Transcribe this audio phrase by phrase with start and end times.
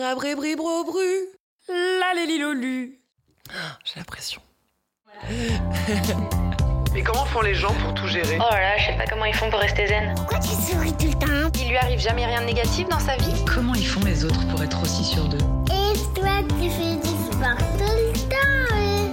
[0.00, 1.28] Rabribribro-bru,
[1.68, 3.00] la lélilolu.
[3.84, 4.40] J'ai la pression.
[6.94, 8.38] Mais comment font les gens pour tout gérer?
[8.40, 10.14] Oh là là, je sais pas comment ils font pour rester zen.
[10.16, 11.60] Pourquoi tu souris tout le temps?
[11.60, 13.44] Il lui arrive jamais rien de négatif dans sa vie?
[13.44, 15.36] Comment ils font les autres pour être aussi sûrs d'eux?
[15.66, 19.10] Et toi, tu fais du sport tout le temps hein?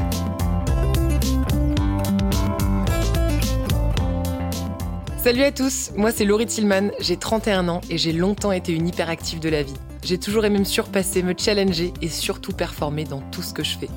[5.21, 8.87] Salut à tous, moi c'est Laurie Tillman, j'ai 31 ans et j'ai longtemps été une
[8.87, 9.75] hyperactive de la vie.
[10.03, 13.77] J'ai toujours aimé me surpasser, me challenger et surtout performer dans tout ce que je
[13.77, 13.89] fais.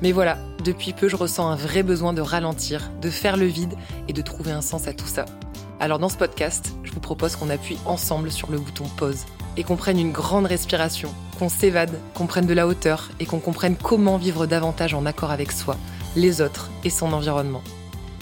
[0.00, 3.74] Mais voilà, depuis peu je ressens un vrai besoin de ralentir, de faire le vide
[4.06, 5.24] et de trouver un sens à tout ça.
[5.80, 9.24] Alors dans ce podcast, je vous propose qu'on appuie ensemble sur le bouton pause
[9.56, 13.40] et qu'on prenne une grande respiration, qu'on s'évade, qu'on prenne de la hauteur et qu'on
[13.40, 15.76] comprenne comment vivre davantage en accord avec soi,
[16.16, 17.62] les autres et son environnement.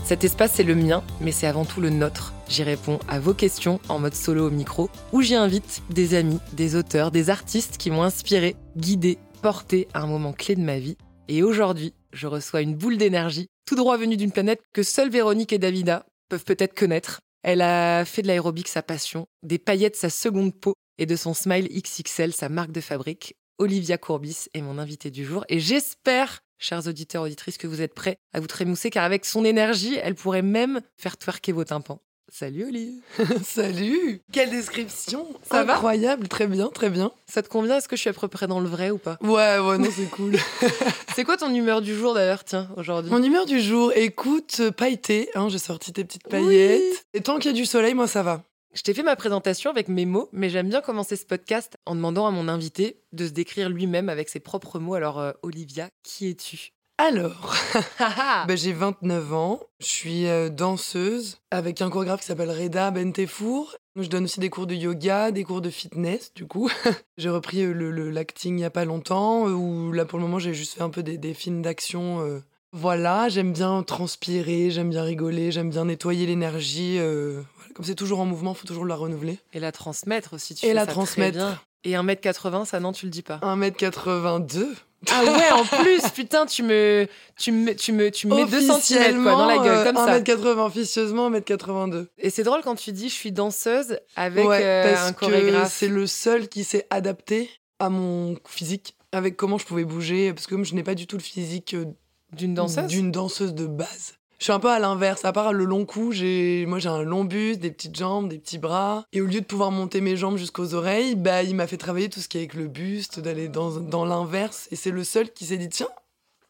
[0.06, 2.32] Cet espace, c'est le mien, mais c'est avant tout le nôtre.
[2.48, 6.38] J'y réponds à vos questions en mode solo au micro, où j'y invite des amis,
[6.52, 10.78] des auteurs, des artistes qui m'ont inspiré, guidé, porté à un moment clé de ma
[10.78, 10.96] vie.
[11.26, 15.52] Et aujourd'hui, je reçois une boule d'énergie, tout droit venue d'une planète que seules Véronique
[15.52, 17.18] et Davida peuvent peut-être connaître.
[17.42, 21.34] Elle a fait de l'aérobic sa passion, des paillettes sa seconde peau, et de son
[21.34, 23.34] smile XXL sa marque de fabrique.
[23.58, 27.94] Olivia Courbis est mon invitée du jour, et j'espère chers auditeurs, auditrices, que vous êtes
[27.94, 32.00] prêts à vous trémousser, car avec son énergie, elle pourrait même faire twerker vos tympans.
[32.28, 33.00] Salut Olive
[33.44, 37.12] Salut Quelle description Ça va Incroyable, très bien, très bien.
[37.28, 37.76] Ça te convient?
[37.76, 39.16] Est-ce que je suis à peu près dans le vrai ou pas?
[39.20, 40.36] Ouais, ouais, non, c'est cool.
[41.14, 43.12] C'est quoi ton humeur du jour d'ailleurs, tiens, aujourd'hui?
[43.12, 47.06] Mon humeur du jour, écoute, euh, pailleté, hein, j'ai sorti tes petites paillettes.
[47.14, 48.42] Et tant qu'il y a du soleil, moi ça va.
[48.76, 51.94] Je t'ai fait ma présentation avec mes mots, mais j'aime bien commencer ce podcast en
[51.94, 54.92] demandant à mon invité de se décrire lui-même avec ses propres mots.
[54.94, 56.72] Alors, euh, Olivia, qui es-tu?
[56.98, 57.54] Alors,
[57.98, 62.90] Ah bah, j'ai 29 ans, je suis euh, danseuse avec un chorégraphe qui s'appelle Reda
[62.90, 63.76] Bentefour.
[63.96, 66.70] Je donne aussi des cours de yoga, des cours de fitness, du coup.
[67.16, 70.24] j'ai repris euh, le, le- l'acting il y a pas longtemps, où là pour le
[70.26, 72.20] moment j'ai juste fait un peu des, des films d'action.
[72.20, 72.40] euh.
[72.72, 76.96] Voilà, j'aime bien transpirer, j'aime bien rigoler, j'aime bien nettoyer l'énergie.
[76.98, 77.72] euh, voilà.
[77.74, 79.38] Comme c'est toujours en mouvement, faut toujours la renouveler.
[79.52, 81.36] Et la transmettre aussi, tu Et fais la ça très transmettre.
[81.38, 81.60] bien.
[81.84, 83.38] Et 1m80, ça non, tu le dis pas?
[83.42, 84.66] 1m82.
[85.10, 87.06] Ah ouais, en plus, putain, tu me,
[87.38, 90.18] tu me, tu me, tu me mets 2 cm dans la gueule, comme ça.
[90.18, 92.06] 1m80, officieusement 1m82.
[92.18, 95.20] Et c'est drôle quand tu dis je suis danseuse avec ouais, euh, parce un que
[95.20, 95.72] chorégraphe.
[95.72, 100.46] c'est le seul qui s'est adapté à mon physique, avec comment je pouvais bouger, parce
[100.46, 101.84] que comme je n'ai pas du tout le physique euh,
[102.32, 104.14] D'une danseuse d'une danseuse de base.
[104.38, 107.02] Je suis un peu à l'inverse, à part le long cou, j'ai moi j'ai un
[107.02, 110.16] long buste, des petites jambes, des petits bras et au lieu de pouvoir monter mes
[110.16, 113.20] jambes jusqu'aux oreilles, bah il m'a fait travailler tout ce qui est avec le buste,
[113.20, 115.88] d'aller dans dans l'inverse et c'est le seul qui s'est dit tiens,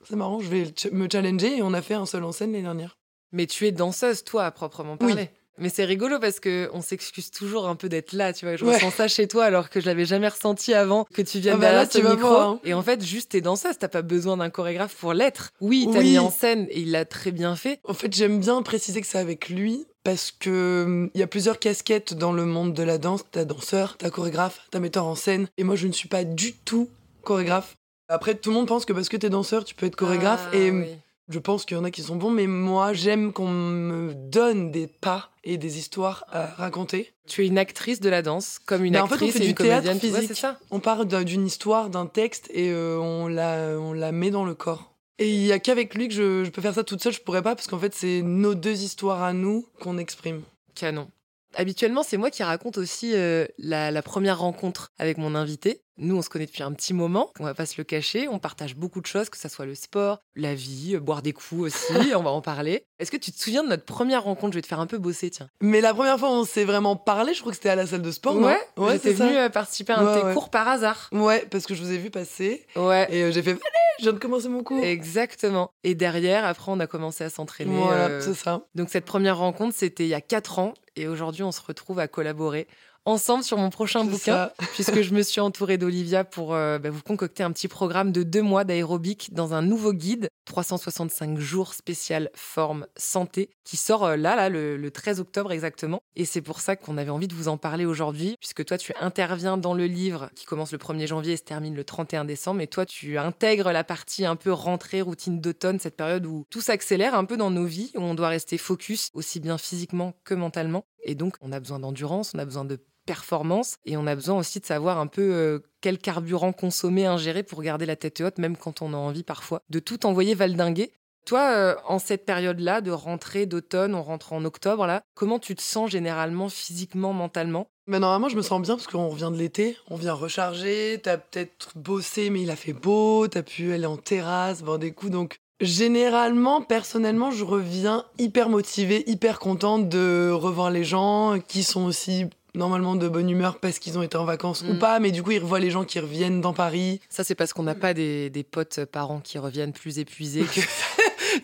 [0.08, 2.62] c'est marrant, je vais me challenger et on a fait un seul en scène l'année
[2.64, 2.96] dernière.
[3.32, 5.14] Mais tu es danseuse, toi, à proprement Oui.
[5.58, 8.56] Mais c'est rigolo parce que on s'excuse toujours un peu d'être là, tu vois.
[8.56, 8.74] Je Ouais.
[8.74, 11.58] ressens ça chez toi alors que je l'avais jamais ressenti avant que tu viennes Ah
[11.58, 12.28] bah là, derrière ce micro.
[12.28, 12.60] voir, hein.
[12.64, 15.50] Et en fait, juste t'es danseuse, t'as pas besoin d'un chorégraphe pour l'être.
[15.60, 16.10] Oui, t'as Oui.
[16.12, 17.80] mis en scène et il l'a très bien fait.
[17.84, 21.26] En fait, j'aime bien préciser que c'est avec lui parce que hum, il y a
[21.26, 23.22] plusieurs casquettes dans le monde de la danse.
[23.30, 25.48] T'as danseur, t'as chorégraphe, t'as metteur en scène.
[25.58, 26.88] Et moi, je ne suis pas du tout
[27.22, 27.76] chorégraphe.
[28.08, 30.48] Après, tout le monde pense que parce que t'es danseur, tu peux être chorégraphe.
[30.52, 30.84] Ah, et oui.
[31.28, 34.70] Je pense qu'il y en a qui sont bons, mais moi, j'aime qu'on me donne
[34.70, 37.12] des pas et des histoires à raconter.
[37.26, 39.38] Tu es une actrice de la danse, comme une Bah, en fait, on actrice fait
[39.38, 39.88] et du une théâtre.
[39.88, 40.36] Ouais, physique.
[40.36, 40.58] ça.
[40.70, 44.44] On part d'un- d'une histoire, d'un texte, et euh, on, la, on la met dans
[44.44, 44.92] le corps.
[45.18, 47.20] Et il y a qu'avec lui que je, je peux faire ça toute seule, je
[47.22, 50.42] pourrais pas, parce qu'en fait, c'est nos deux histoires à nous qu'on exprime.
[50.74, 51.08] Canon.
[51.54, 55.80] Habituellement, c'est moi qui raconte aussi euh, la, la première rencontre avec mon invité.
[55.98, 58.28] Nous, on se connaît depuis un petit moment, on va pas se le cacher.
[58.28, 61.32] On partage beaucoup de choses, que ça soit le sport, la vie, euh, boire des
[61.32, 62.84] coups aussi, on va en parler.
[62.98, 64.52] Est-ce que tu te souviens de notre première rencontre?
[64.52, 65.48] Je vais te faire un peu bosser, tiens.
[65.60, 67.86] Mais la première fois où on s'est vraiment parlé, je crois que c'était à la
[67.86, 68.46] salle de sport, non?
[68.46, 69.26] Ouais, ouais j'étais c'est ça.
[69.26, 70.34] venue euh, participer à un de Ouais, tes ouais.
[70.34, 71.08] cours par hasard.
[71.12, 73.06] Ouais, parce que je vous ai vu passer, Ouais.
[73.10, 73.60] et euh, j'ai fait, allez,
[73.98, 74.82] je viens de commencer mon cours.
[74.84, 75.70] Exactement.
[75.84, 77.74] Et derrière, après, on a commencé à s'entraîner.
[77.78, 78.66] Voilà, euh, c'est ça.
[78.74, 81.98] Donc cette première rencontre, c'était il y a quatre ans, et aujourd'hui, on se retrouve
[82.00, 82.66] à collaborer
[83.06, 84.18] ensemble sur mon prochain bouquin.
[84.18, 84.54] ça.
[84.74, 88.22] puisque je me suis entourée d'Olivia pour euh, bah, vous concocter un petit programme de
[88.22, 94.16] deux mois d'aérobic dans un nouveau guide 365 jours spécial forme santé qui sort euh,
[94.16, 96.00] là, là le, le 13 octobre exactement.
[96.14, 98.92] Et c'est pour ça qu'on avait envie de vous en parler aujourd'hui, puisque toi tu
[99.00, 102.60] interviens dans le livre qui commence le 1er janvier et se termine le 31 décembre.
[102.60, 106.60] Et toi tu intègres la partie un peu rentrée, routine d'automne, cette période où tout
[106.60, 110.34] s'accélère un peu dans nos vies, où on doit rester focus aussi bien physiquement que
[110.34, 110.84] mentalement.
[111.04, 114.38] Et donc on a besoin d'endurance, on a besoin de performance et on a besoin
[114.38, 118.38] aussi de savoir un peu euh, quel carburant consommer, ingérer pour garder la tête haute,
[118.38, 120.92] même quand on a envie parfois de tout envoyer valdinguer.
[121.24, 125.54] Toi, euh, en cette période-là de rentrée d'automne, on rentre en octobre, là, comment tu
[125.56, 127.66] te sens généralement physiquement, mentalement?
[127.88, 131.18] Mais normalement, je me sens bien parce qu'on revient de l'été, on vient recharger, t'as
[131.18, 135.12] peut-être bossé, mais il a fait beau, t'as pu aller en terrasse, boire des coups,
[135.12, 141.86] donc Généralement, personnellement, je reviens hyper motivée, hyper contente de revoir les gens qui sont
[141.86, 142.26] aussi
[142.56, 144.78] normalement de bonne humeur parce qu'ils ont été en vacances ou Mm.
[144.78, 147.00] pas, mais du coup, ils revoient les gens qui reviennent dans Paris.
[147.08, 150.60] Ça, c'est parce qu'on n'a pas des, des potes parents qui reviennent plus épuisés que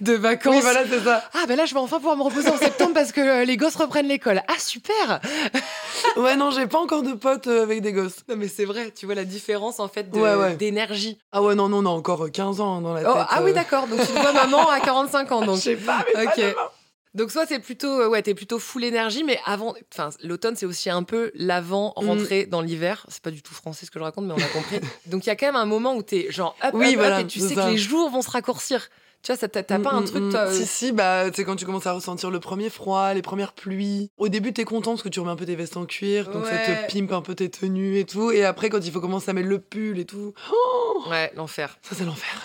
[0.00, 0.54] de vacances.
[0.54, 1.22] Oui, voilà, c'est ça.
[1.34, 3.56] Ah, ben là, je vais enfin pouvoir me reposer en septembre parce que euh, les
[3.56, 4.42] gosses reprennent l'école.
[4.48, 5.20] Ah, super
[6.16, 8.16] Ouais, non, j'ai pas encore de potes euh, avec des gosses.
[8.28, 10.56] Non, mais c'est vrai, tu vois la différence en fait de- Ouais, ouais.
[10.56, 11.18] d'énergie.
[11.30, 13.26] Ah ouais, non, non, on a encore euh, 15 ans dans la Oh, tête.
[13.30, 13.54] ah oui, euh.
[13.54, 15.40] d'accord, donc tu te vois maman à 45 ans.
[15.42, 15.58] Je Donc.
[15.58, 16.54] sais pas, mais Ok.
[16.54, 16.72] pas.
[17.14, 20.66] Donc soit c'est plutôt euh, ouais t'es plutôt full énergie mais avant enfin l'automne c'est
[20.66, 22.06] aussi un peu l'avant Mm.
[22.06, 24.48] rentrée dans l'hiver c'est pas du tout français ce que je raconte mais on a
[24.48, 26.92] compris donc il y a quand même un moment où t'es genre up Oui, up,
[26.92, 27.66] up, voilà, et tu sais ça.
[27.66, 28.88] que les jours vont se raccourcir
[29.22, 30.30] tu vois ça t'as t'as pas Mm, un mm, truc mm.
[30.30, 33.22] toi euh, Si, si, bah, c'est quand tu commences à ressentir le premier froid, les
[33.22, 34.10] premières pluies.
[34.18, 36.44] Au début, t'es content parce que tu remets un peu tes vestes en cuir, donc
[36.44, 38.32] ça te pimpe un peu tes tenues et tout.
[38.32, 41.78] Et après, quand il faut commencer à mettre le pull et tout, oh, ouais l'enfer
[41.82, 42.36] ça c'est l'enfer.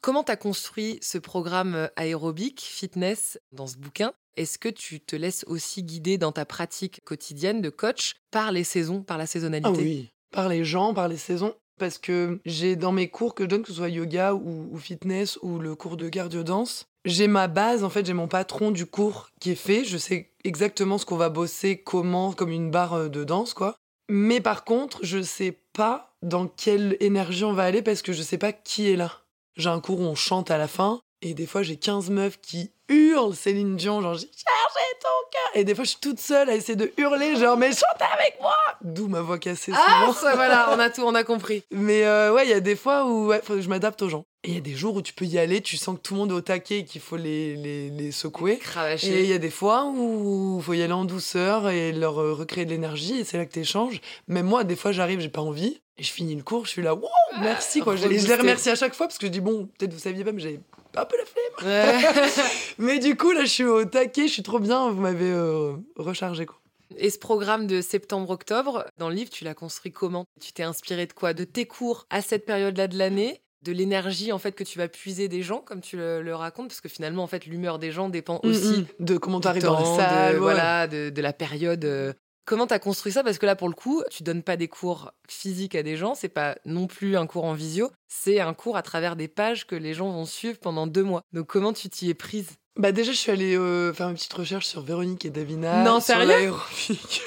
[0.00, 4.12] Comment t'as construit ce programme euh, aérobique fitness dans ce bouquin?
[4.36, 8.64] Est-ce que tu te laisses aussi guider dans ta pratique quotidienne de coach par les
[8.64, 9.78] saisons par la saisonnalité?
[9.78, 11.54] Ah oui, par les gens, par les saisons.
[11.78, 14.78] Parce que j'ai dans mes cours que je donne, que ce soit yoga ou, ou
[14.78, 18.84] fitness ou le cours de cardio-danse, j'ai ma base, en fait, j'ai mon patron du
[18.84, 19.84] cours qui est fait.
[19.84, 23.76] Je sais exactement ce qu'on va bosser, comment, comme une barre euh, de danse, quoi.
[24.08, 28.22] Mais par contre, je sais pas dans quelle énergie on va aller parce que je
[28.22, 29.22] sais pas qui est là.
[29.58, 32.40] J'ai un cours où on chante à la fin et des fois j'ai 15 meufs
[32.40, 35.60] qui hurlent Céline Dion, genre j'ai cherché ton cœur.
[35.60, 38.38] Et des fois je suis toute seule à essayer de hurler, genre mais chantez avec
[38.40, 40.12] moi D'où ma voix cassée ah souvent.
[40.12, 42.76] ça, voilà on a tout on a compris Mais euh, ouais, il y a des
[42.76, 44.26] fois où ouais, faut que je m'adapte aux gens.
[44.44, 46.14] Et il y a des jours où tu peux y aller, tu sens que tout
[46.14, 48.52] le monde est au taquet et qu'il faut les, les, les secouer.
[48.52, 51.90] Et il cravacher y a des fois où il faut y aller en douceur et
[51.90, 54.00] leur euh, recréer de l'énergie et c'est là que t'échanges.
[54.28, 56.82] Même moi, des fois, j'arrive, j'ai pas envie et je finis le cours, je suis
[56.82, 57.08] là, wow,
[57.40, 57.94] merci quoi.
[57.94, 60.24] Et je les remercie à chaque fois parce que je dis, bon, peut-être vous saviez
[60.24, 60.60] pas, mais j'avais
[60.96, 61.66] un peu la flemme.
[61.66, 62.32] Ouais.
[62.78, 65.74] Mais du coup, là, je suis au taquet, je suis trop bien, vous m'avez euh,
[65.96, 66.58] rechargé quoi.
[66.96, 70.24] Et ce programme de septembre-octobre, dans le livre, tu l'as construit comment?
[70.40, 71.34] Tu t'es inspiré de quoi?
[71.34, 73.42] De tes cours à cette période-là de l'année?
[73.62, 76.68] De l'énergie en fait que tu vas puiser des gens comme tu le, le racontes?
[76.68, 79.04] Parce que finalement en fait l'humeur des gens dépend aussi Mm, mm.
[79.04, 80.42] de comment du t'arrives dans la salle, de, ouais.
[80.42, 82.12] voilà de, de la période euh.
[82.48, 83.22] Comment t'as construit ça?
[83.22, 86.14] Parce que là pour le coup tu donnes pas des cours physiques à des gens
[86.14, 89.66] c'est pas non plus un cours en visio c'est un cours à travers des pages
[89.66, 92.48] que les gens vont suivre pendant deux mois donc comment tu t'y es prise?
[92.76, 95.82] Bah déjà, je suis allée euh, faire une petite recherche sur Véronique et Davina.
[95.82, 96.28] Non, sur sérieux?
[96.28, 97.24] l'aérobic.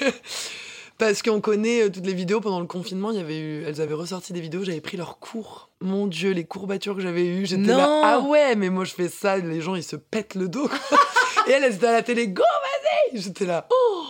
[0.98, 3.82] Parce qu'on connaît euh, toutes les vidéos pendant le confinement, il y avait eu, elles
[3.82, 5.68] avaient ressorti des vidéos, j'avais pris leurs cours.
[5.82, 8.00] Mon Dieu, les courbatures que j'avais eues, j'étais là.
[8.02, 10.68] Ah ouais, mais moi je fais ça, les gens ils se pètent le dos.
[10.68, 10.98] quoi.
[11.46, 14.06] et elles, elles étaient à la télé, go, vas-y J'étais là, oh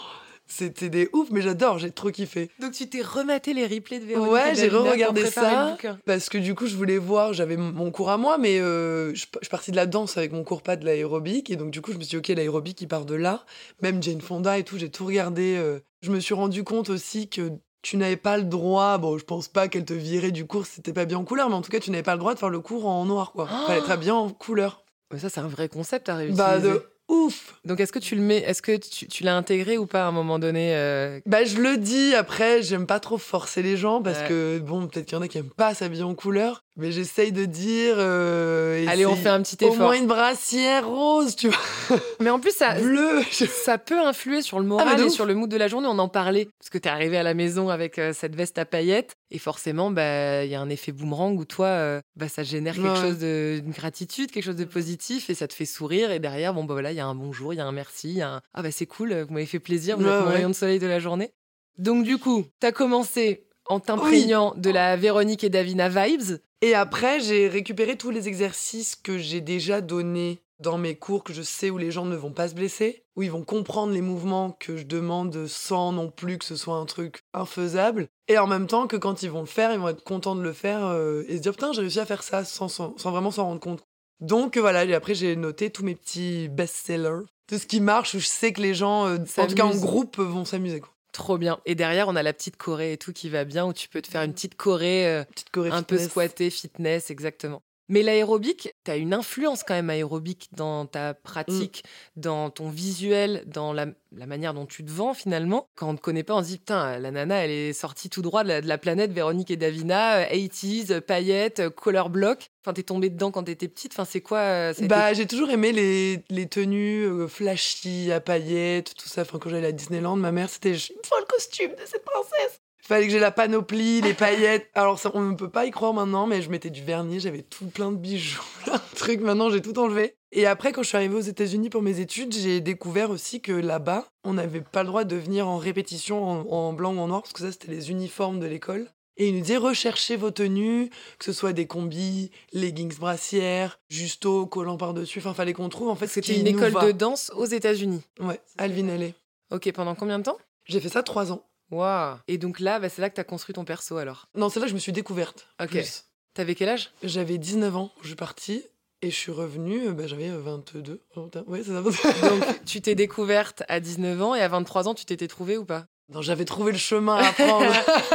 [0.55, 2.51] C'était des ouf, mais j'adore, j'ai trop kiffé.
[2.61, 5.77] donc tu t'es rematé les replays de Véronique Ouais, j'ai re-regardé ça.
[6.05, 9.25] Parce que du coup, je voulais voir, j'avais mon- cours à moi, mais euh, je,
[9.33, 11.51] je suis partie de la danse avec mon cours pas de l'aérobic.
[11.51, 13.45] Et donc, du coup, je me suis dit, ok, l'aérobic, il part de là.
[13.81, 15.57] Même Jane Fonda et tout, j'ai tout regardé.
[15.57, 15.79] euh.
[16.03, 17.51] Je me suis rendu compte aussi que
[17.83, 20.75] tu n'avais pas le droit, bon, je pense pas qu'elle te virait du cours si
[20.77, 22.39] c'était pas bien en couleur, mais en tout cas, tu n'avais pas le droit de
[22.39, 23.49] faire le cours en noir, quoi.
[23.67, 24.85] Fallait être bien en couleur.
[25.13, 26.43] Mais ça, c'est un vrai concept à réutiliser.
[26.43, 27.55] Bah, de ouf.
[27.65, 30.07] Donc, est-ce que tu le mets, est-ce que tu, tu l'as intégré ou pas à
[30.09, 34.03] un moment donné euh, Bah, je le dis, après, j'aime pas trop forcer les gens
[34.03, 34.29] parce Ouais.
[34.29, 37.33] que, bon, peut-être qu'il y en a qui aiment pas s'habiller en couleur, mais j'essaye
[37.33, 37.95] de dire.
[37.99, 39.87] euh, Allez, on fait un petit Au effort.
[39.87, 43.23] moins une brassière rose, tu vois, Mais en plus, ça, bleue.
[43.65, 45.13] ça peut influer sur le Ah, moral et ouf.
[45.13, 45.87] sur le mood de la journée.
[45.91, 48.65] On en parlait parce que t'es arrivé à la maison avec euh, cette veste à
[48.65, 52.43] paillettes et forcément, bah, il y a un effet boomerang où toi, euh, bah, ça
[52.43, 53.01] génère quelque Ouais.
[53.01, 56.11] chose de une gratitude, quelque chose de positif et ça te fait sourire.
[56.11, 58.13] Et derrière, bon, bah voilà, il y a un bonjour, il y a un merci,
[58.15, 60.27] y a un ah bah c'est cool, vous m'avez fait plaisir, vous Ouais, êtes mon
[60.27, 60.33] ouais.
[60.35, 61.33] rayon de soleil de la journée.
[61.79, 66.39] Donc du coup, t'as commencé en t'imprégnant de la Véronique et Davina vibes.
[66.61, 71.33] Et après, j'ai récupéré tous les exercices que j'ai déjà donnés dans mes cours, que
[71.33, 74.01] je sais où les gens ne vont pas se blesser, où ils vont comprendre les
[74.01, 78.09] mouvements que je demande sans non plus que ce soit un truc infaisable.
[78.29, 80.43] Et en même temps que quand ils vont le faire, ils vont être contents de
[80.43, 83.11] le faire euh, et se dire putain, j'ai réussi à faire ça sans, sans, sans
[83.11, 83.83] vraiment s'en rendre compte.
[84.21, 88.21] Donc voilà, et après j'ai noté tous mes petits best-sellers, tout ce qui marche, où
[88.21, 90.81] je sais que les gens, euh, en tout cas en groupe, vont s'amuser.
[91.13, 91.61] Trop bien.
[91.67, 94.01] Et derrière, on a la petite choré et tout qui va bien, où tu peux
[94.01, 97.63] te faire une petite choré euh, Petite un peu squattée, fitness, exactement.
[97.93, 101.85] Mais l'aérobic, tu as une influence quand même aérobique dans ta pratique,
[102.17, 105.67] dans ton visuel, dans la, la manière dont tu te vends finalement.
[105.75, 108.09] Quand on ne te connaît pas, on se dit putain, la nana, elle est sortie
[108.09, 111.69] tout droit de la, de la planète Véronique et Davina, euh, 80s, euh, paillettes, euh,
[111.71, 112.49] color block.
[112.65, 113.93] Enfin, t'es tombée dedans quand t'étais petite.
[113.93, 118.21] Enfin, c'est quoi euh, été- Bah, j'ai toujours aimé les, les tenues euh, flashy, à
[118.21, 119.23] paillettes, tout ça.
[119.23, 122.59] Enfin, quand j'allais à Disneyland, ma mère, c'était il me le costume de cette princesse.
[122.85, 124.69] Fallait que j'ai la panoplie, les paillettes.
[124.75, 127.43] Alors, ça, on ne peut pas y croire maintenant, mais je mettais du vernis, j'avais
[127.43, 129.21] tout plein de bijoux, de trucs.
[129.21, 130.17] Maintenant, j'ai tout enlevé.
[130.33, 133.53] Et après, quand je suis arrivée aux États-Unis pour mes études, j'ai découvert aussi que
[133.53, 137.07] là-bas, on n'avait pas le droit de venir en répétition en, en blanc ou en
[137.07, 138.89] noir, parce que ça, c'était les uniformes de l'école.
[139.17, 144.47] Et il nous disait recherchez vos tenues, que ce soit des combis, leggings brassières, justo,
[144.47, 145.19] collant par-dessus.
[145.19, 146.87] Enfin, fallait qu'on trouve en fait C'était une école va.
[146.87, 148.01] de danse aux États-Unis.
[148.21, 149.15] Ouais, Alvin Alley.
[149.53, 150.39] Ok, pendant combien de temps?
[150.65, 151.45] J'ai fait ça trois ans.
[151.73, 152.19] Waouh.
[152.29, 154.29] Et donc là, bah, c'est là que t'as construit ton perso alors.
[154.35, 155.49] Non, c'est là que je me suis découverte.
[155.61, 155.71] Ok.
[155.71, 156.05] plus.
[156.35, 156.91] T'avais quel âge?
[157.03, 158.65] J'avais 19 ans, je suis partie
[159.03, 161.03] et je suis revenue, euh, bah, j'avais euh, 22.
[161.47, 161.83] Ouais, c'est ça.
[161.83, 165.65] Donc, tu t'es découverte à 19 ans et à 23 ans, tu t'étais trouvée ou
[165.65, 165.87] pas?
[166.21, 167.73] J'avais trouvé le chemin à prendre.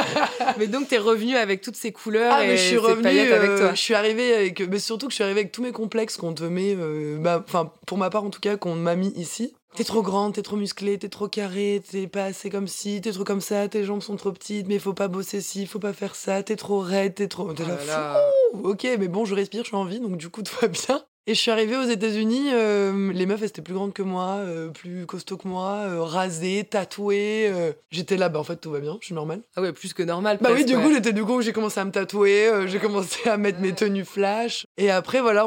[0.57, 3.07] Mais donc, t'es revenue avec toutes ces couleurs Ah, et mais je suis revenue.
[3.07, 3.71] avec euh, toi.
[3.73, 4.59] je suis arrivée avec.
[4.61, 6.75] Mais surtout que je suis arrivée avec tous mes complexes qu'on te met.
[6.77, 9.53] euh, bah, Enfin, pour ma part en tout cas, qu'on m'a mis ici.
[9.75, 13.11] T'es trop grande, t'es trop musclée, t'es trop carré, t'es pas assez comme ci, t'es
[13.11, 15.93] trop comme ça, tes jambes sont trop petites, mais faut pas bosser ci, faut pas
[15.93, 17.53] faire ça, t'es trop raide, t'es trop.
[17.53, 18.21] T'es Oh là, là là.
[18.53, 20.67] fou, ok, mais bon, je respire, je suis en vie, donc du coup, tout va
[20.67, 21.03] bien.
[21.29, 24.37] Et je suis arrivée aux États-Unis, euh, les meufs, elles étaient plus grandes que moi,
[24.37, 27.51] euh, plus costauds que moi, euh, rasées, tatouées.
[27.91, 29.41] J'étais là, bah en fait, tout va bien, je suis normale.
[29.57, 30.37] Ah ouais, plus que normal.
[30.39, 30.81] Bah oui, du ouais.
[30.81, 34.05] coup, j'étais du coup, j'ai commencé à me tatouer, j'ai commencé à mettre mes tenues
[34.05, 34.67] flash.
[34.77, 35.45] Et après, voilà,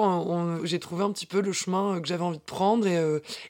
[0.65, 3.03] j'ai trouvé un petit peu le chemin que j'avais envie de prendre et,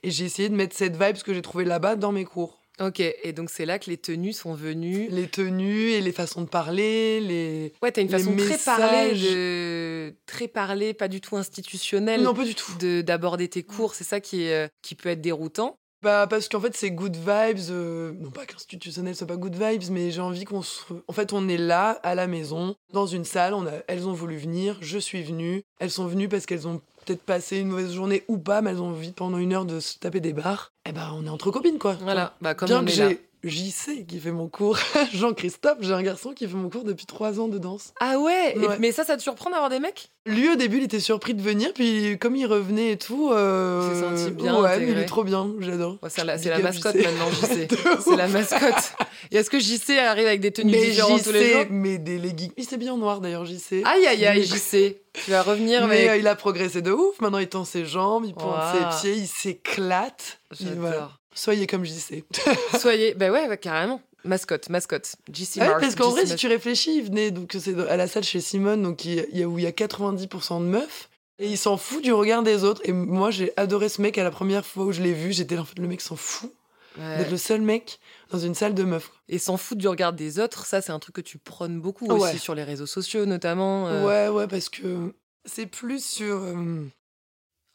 [0.05, 2.60] et j'ai essayé de mettre cette vibe que j'ai trouvée là-bas dans mes cours.
[2.81, 5.09] Ok, et donc c'est là que les tenues sont venues.
[5.11, 7.73] Les tenues et les façons de parler, les.
[7.83, 9.23] Ouais, t'as une façon très parlée, messages.
[9.23, 10.15] de...
[10.27, 12.73] très parlée, pas du tout institutionnelle, Non, pas du tout.
[12.79, 13.95] de d'aborder tes cours.
[13.95, 15.77] C'est ça qui, est, euh, qui peut être déroutant.
[16.03, 17.59] Bah, parce qu'en fait, c'est good vibes.
[17.71, 20.81] euh, non, pas qu'institutionnel soit pas good vibes, mais j'ai envie qu'on se.
[21.07, 23.53] En fait, on est là, à la maison, dans une salle.
[23.53, 23.73] On a...
[23.87, 25.63] Elles ont voulu venir, je suis venue.
[25.79, 28.81] Elles sont venues parce qu'elles ont peut-être passé une mauvaise journée ou pas, mais elles
[28.81, 30.73] ont envie pendant une heure de se taper des barres.
[30.91, 31.97] Eh ben, on est entre copines, quoi.
[32.03, 33.09] Voilà, bah comme Bien on que est là.
[33.11, 34.77] j'ai JC qui fait mon cours,
[35.15, 37.95] Jean-Christophe, j'ai un garçon qui fait mon cours depuis trois ans de danse.
[38.01, 38.79] Ah ouais, et-.
[38.81, 40.11] Mais ça, ça te surprend d'avoir des mecs?
[40.27, 43.31] Lui, au début, il était surpris de venir, puis comme il revenait et tout.
[43.33, 43.89] Euh...
[43.89, 45.97] Il s'est senti bien Ouais, mais il est trop bien, j'adore.
[46.03, 47.05] Ouais, C'est la, mascotte JC.
[47.05, 47.69] maintenant, JC.
[48.05, 48.95] C'est la mascotte.
[49.31, 51.63] Et est-ce que JC arrive avec des tenues Mais différentes tous les jours?
[51.63, 52.51] JC, mais des leggings.
[52.57, 53.83] Il s'est bien en noir d'ailleurs, JC.
[53.85, 54.97] Aïe aïe aïe, JC.
[55.13, 56.09] Tu vas revenir Mais avec.
[56.11, 57.21] euh, il a progressé de ouf.
[57.21, 60.41] Maintenant, il tend ses jambes, il pointe ses pieds, il s'éclate.
[60.77, 61.11] Voilà.
[61.35, 62.25] Soyez comme JC.
[62.81, 63.15] Soyez.
[63.19, 64.01] Bah ouais, ouais, carrément.
[64.25, 65.17] Mascotte, mascotte.
[65.33, 65.81] JC Ouais, Mark.
[65.81, 68.83] parce qu'en vrai, si tu réfléchis, il venait donc c'est à la salle chez Simone,
[68.83, 71.09] donc il y a, où il y a 90% de meufs.
[71.39, 72.83] Et il s'en fout du regard des autres.
[72.85, 75.33] Et moi, j'ai adoré ce mec à la première fois où je l'ai vu.
[75.33, 76.53] J'étais là, en fait, le mec s'en fout
[76.99, 77.19] Ouais.
[77.19, 78.00] d'être le seul mec
[78.31, 79.11] dans une salle de meufs.
[79.29, 82.07] Et s'en foutre du regard des autres, ça, c'est un truc que tu prônes beaucoup
[82.07, 82.31] Ouais.
[82.31, 83.89] aussi sur les réseaux sociaux, notamment.
[83.89, 84.07] euh.
[84.31, 85.13] Ouais, ouais, parce que
[85.45, 86.37] c'est plus sur.
[86.37, 86.85] euh,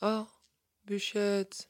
[0.01, 0.23] Oh,
[0.87, 1.67] Bichette.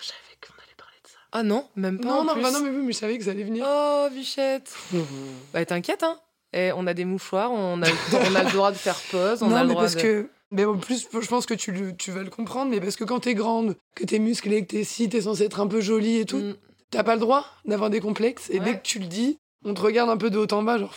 [0.00, 1.18] Je savais qu'on allait parler de ça.
[1.32, 2.08] Ah non, même pas.
[2.08, 2.42] Non, en non, plus.
[2.42, 3.64] bah non, mais oui, mais je savais que ça allait venir.
[3.68, 4.72] Oh, Bichette.
[5.52, 6.18] Bah t'inquiète, hein.
[6.52, 9.48] Et on a des mouchoirs, on a, on a le droit de faire pause, on
[9.48, 10.00] non, a le mais droit parce de...
[10.02, 10.30] que.
[10.52, 13.18] Mais en plus, je pense que tu, tu vas le comprendre, mais parce que quand
[13.20, 16.24] t'es grande, que t'es musclée, que t'es si, t'es censée être un peu jolie et
[16.26, 16.54] tout, Mm.
[16.94, 18.48] T'as pas le droit d'avoir des complexes.
[18.50, 18.64] Et Ouais.
[18.64, 20.94] dès que tu le dis, on te regarde un peu de haut en bas, genre.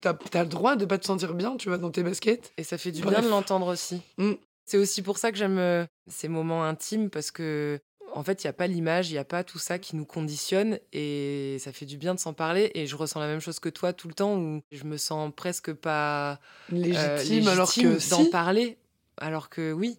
[0.00, 2.52] T'as as le droit de pas te sentir bien, tu vois, dans tes baskets.
[2.58, 3.14] Et ça fait du Bref.
[3.14, 4.00] bien de l'entendre aussi.
[4.18, 4.32] Mm.
[4.66, 7.78] C'est aussi pour ça que j'aime euh, ces moments intimes parce que
[8.14, 10.04] en fait, il n'y a pas l'image, il n'y a pas tout ça qui nous
[10.06, 12.70] conditionne et ça fait du bien de s'en parler.
[12.74, 15.30] Et je ressens la même chose que toi tout le temps où je me sens
[15.36, 18.78] presque pas euh, Légitime, alors que d'en si, parler.
[19.18, 19.98] Alors que oui,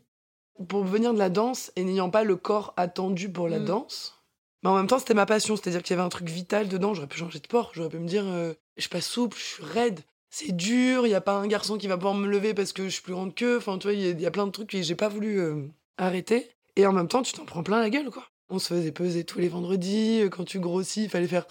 [0.67, 3.65] pour venir de la danse et n'ayant pas le corps attendu pour la Mm.
[3.65, 4.16] danse,
[4.69, 6.93] en même temps, c'était ma passion, c'est-à-dire qu'il y avait un truc vital dedans.
[6.93, 9.43] J'aurais pu changer de sport, j'aurais pu me dire, euh, je suis pas souple, je
[9.43, 9.99] suis raide.
[10.29, 12.83] C'est dur, il y a pas un garçon qui va pouvoir me lever parce que
[12.83, 13.57] je suis plus grande qu'eux.
[13.57, 15.07] Enfin, tu vois, il y, a- il y a plein de trucs que j'ai pas
[15.07, 15.63] voulu euh,
[15.97, 16.49] arrêter.
[16.75, 18.25] Et en même temps, tu t'en prends plein la gueule, quoi.
[18.49, 20.21] On se faisait peser tous les vendredis.
[20.21, 21.47] euh, Quand tu grossis, il fallait faire.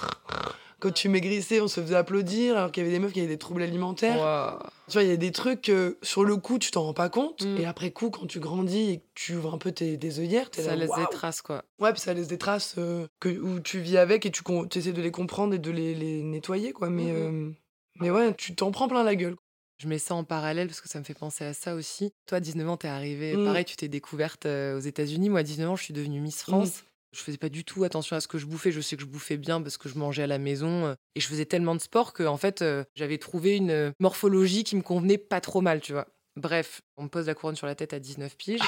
[0.87, 3.29] Quand tu maigrissais, on se faisait applaudir alors qu'il y avait des meufs qui avaient
[3.29, 4.61] des troubles alimentaires.
[4.89, 7.09] Tu vois, il y a des trucs que sur le coup, tu t'en rends pas
[7.09, 7.45] compte.
[7.45, 7.57] Mm.
[7.59, 10.63] Et après coup, quand tu grandis et que tu ouvres un peu tes, œillères, ça
[10.63, 11.65] là, laisse des traces quoi.
[11.81, 14.43] Ouais, puis ça laisse des traces euh, que, où tu vis avec et tu
[14.77, 16.89] essaies de les comprendre et de les, les nettoyer, quoi.
[16.89, 17.49] Mais, Mhm.
[17.49, 17.51] euh,
[18.01, 19.37] mais ouais, tu t'en prends plein la gueule.
[19.79, 22.13] Je mets ça en parallèle parce que ça me fait penser à ça aussi.
[22.27, 23.45] Toi, à 19 ans, t'es arrivée, Mm.
[23.45, 25.29] pareil, tu t'es découverte euh, aux États-Unis.
[25.31, 26.85] Moi, à 19 ans, je suis devenue Miss France.
[27.17, 28.71] Je faisais pas du tout attention à ce que je bouffais.
[28.73, 31.21] Je sais que je bouffais bien parce que je mangeais à la maison euh, et
[31.21, 34.77] je faisais tellement de sport que en fait, euh, j'avais trouvé une euh, morphologie qui
[34.77, 36.07] me convenait pas trop mal, tu vois.
[36.37, 38.61] Bref, on me pose la couronne sur la tête à 19 piges.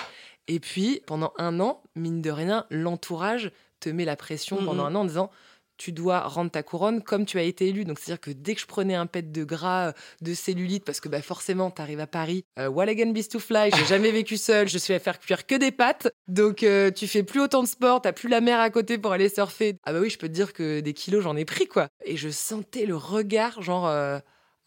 [0.47, 3.51] Et puis, pendant un an, mine de rien, l'entourage
[3.81, 4.65] te met la pression Mhm.
[4.67, 5.31] pendant un an en disant
[5.79, 7.85] tu dois rendre ta couronne comme tu as été élu.
[7.85, 11.01] Donc, c'est-à-dire que dès que je prenais un pet de gras, euh, de cellulite, parce
[11.01, 14.11] que bah, forcément, tu arrives à Paris, euh, what again beast to fly, j'ai jamais
[14.11, 16.09] vécu seul, je suis à faire cuire que des pâtes.
[16.27, 19.13] Donc, euh, tu fais plus autant de sport, t'as plus la mer à côté pour
[19.13, 19.77] aller surfer.
[19.85, 21.89] Ah bah oui, je peux te dire que des kilos, j'en ai pris, quoi.
[22.05, 23.87] Et je sentais le regard, genre.
[23.87, 24.19] euh,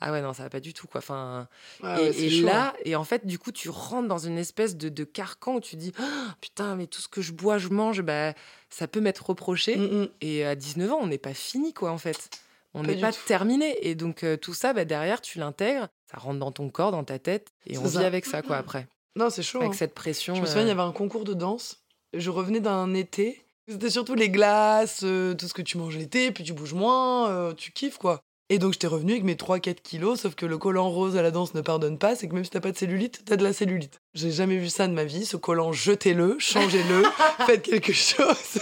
[0.02, 1.00] ah ouais, non, ça va pas du tout, quoi.
[1.00, 1.48] Enfin,
[1.84, 2.52] Ah et, ouais, c'est et chaud, hein.
[2.52, 5.62] là, et en fait, du coup, tu rentres dans une espèce de, de carcan où
[5.62, 8.34] tu dis Ah, Putain, mais tout ce que je bois, je mange, bah,
[8.70, 9.78] ça peut m'être reproché.
[9.78, 10.08] Mm, mm.
[10.22, 12.30] Et à 19 ans, on n'est pas fini, quoi, en fait.
[12.74, 13.88] On n'est pas terminé.
[13.88, 17.04] Et donc, euh, tout ça, bah, derrière, tu l'intègres, ça rentre dans ton corps, dans
[17.04, 18.88] ta tête, et on vit avec ça, quoi, après.
[19.16, 19.60] Non, c'est chaud.
[19.60, 19.78] Avec hein.
[19.78, 20.36] cette pression.
[20.36, 21.84] Je me souviens, il y euh, avait un concours de danse.
[22.14, 23.44] Je revenais d'un été.
[23.68, 27.30] C'était surtout les glaces, euh, tout ce que tu manges l'été, puis tu bouges moins,
[27.30, 28.22] euh, tu kiffes quoi.
[28.54, 31.32] Et donc j'étais revenue avec mes 3-4 kilos, sauf que le collant rose à la
[31.32, 33.54] danse ne pardonne pas, c'est que même si t'as pas de cellulite, t'as de la
[33.54, 34.02] cellulite.
[34.14, 37.04] J'ai jamais vu ça de ma vie, ce collant, jetez-le, changez-le,
[37.46, 38.60] faites quelque chose.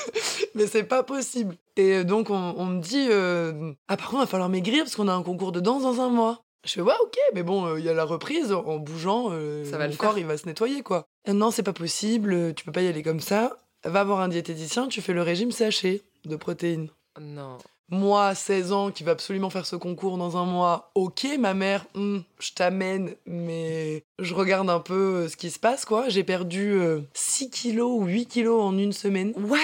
[0.53, 1.55] Mais c'est pas possible.
[1.75, 4.83] Et euh, donc on, on me dit, euh, ah par contre, il va falloir maigrir
[4.83, 6.43] parce qu'on a un concours de danse dans un mois.
[6.67, 9.65] Je fais, ouais, ok, mais bon, euh, il y a la reprise, en bougeant, euh,
[9.65, 10.19] Ça va mon le corps, faire.
[10.19, 11.07] il va se nettoyer, quoi.
[11.27, 13.57] Non, c'est pas possible, tu peux pas y aller comme ça.
[13.83, 16.89] Va voir un diététicien, tu fais le régime séché de protéines.
[17.19, 17.57] Non.
[17.91, 21.85] Moi, 16 ans, qui va absolument faire ce concours dans un mois, ok, ma mère,
[21.95, 24.93] hmm, je t'amène, mais je regarde un peu
[25.23, 26.07] euh, ce qui se passe, quoi.
[26.09, 29.33] J'ai perdu euh, 6 kilos ou 8 kilos en une semaine.
[29.37, 29.59] What?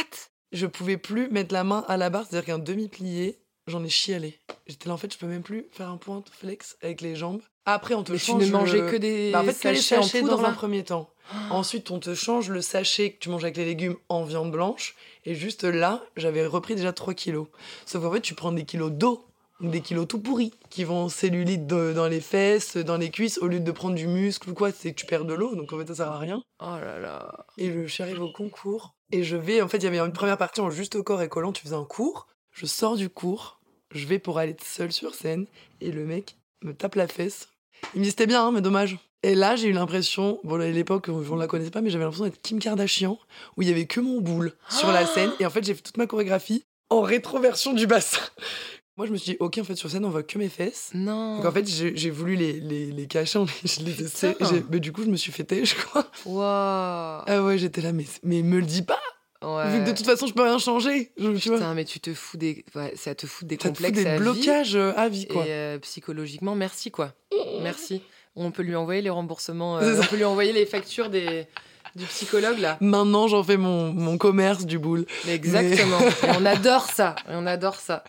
[0.51, 4.39] Je pouvais plus mettre la main à la barre, c'est-à-dire qu'un demi-plié, j'en ai chialé.
[4.67, 7.41] J'étais là, en fait, je peux même plus faire un point flex avec les jambes.
[7.65, 9.97] Après, on te Mais tu change ne mangeais le- que des Bah, en fait, sachets
[9.97, 11.09] en poudre, dans un premier temps.
[11.49, 14.95] Ensuite, on te change le sachet que tu manges avec les légumes en viande blanche.
[15.25, 17.47] Et juste là, j'avais repris déjà 3 kilos.
[17.85, 19.25] Sauf qu'en fait, tu prends des kilos d'eau,
[19.61, 23.37] des kilos tout pourris, qui vont en cellulite de- dans les fesses, dans les cuisses,
[23.39, 25.71] au lieu de prendre du muscle ou quoi, c'est que tu perds de l'eau, donc
[25.73, 26.43] en fait, ça sert à rien.
[26.59, 27.45] Oh là là.
[27.57, 28.95] Et je suis arrivée au concours.
[29.11, 31.21] Et je vais, en fait, il y avait une première partie en juste au corps
[31.21, 32.27] et collant, tu faisais un cours.
[32.51, 33.59] Je sors du cours,
[33.91, 35.45] je vais pour aller seule sur scène,
[35.81, 37.49] et le mec me tape la fesse.
[37.93, 38.97] Il me dit c'était bien, hein, mais dommage.
[39.25, 42.03] Et là, j'ai eu l'impression, bon, à l'époque, on ne la connaissait pas, mais j'avais
[42.03, 43.17] l'impression d'être Kim Kardashian,
[43.57, 45.31] où il y avait que mon boule sur la scène.
[45.39, 48.19] Et en fait, j'ai fait toute ma chorégraphie en rétroversion du bassin.
[48.97, 50.91] Moi, je me suis dit, ok, en fait, sur scène, on voit que mes fesses.
[50.93, 51.37] Non.
[51.37, 55.09] Donc en fait, j'ai voulu les, les, les cacher, mais je les du coup, je
[55.09, 56.05] me suis fêtée, je crois.
[56.27, 57.23] Waouh.
[57.25, 59.01] Ah ouais, j'étais là, mais, mais me le dis pas
[59.41, 59.71] Ouais.
[59.71, 61.11] Vu que de toute façon, je peux rien changer.
[61.17, 62.63] Je, tu vois, Putain, mais tu te fous des.
[62.73, 64.03] Ouais, ça te fout des ça te fout complexes.
[64.03, 65.45] des à blocages euh, à vie, quoi.
[65.45, 67.13] Et euh, psychologiquement, merci quoi.
[67.61, 68.01] Merci.
[68.35, 71.47] On peut lui envoyer les remboursements, euh, on peut lui envoyer les factures des,
[71.95, 72.77] du psychologue là.
[72.81, 75.05] Maintenant, j'en fais mon, mon commerce du boule.
[75.25, 75.99] Mais exactement.
[75.99, 77.15] Et on adore ça.
[77.29, 78.03] Et on adore ça.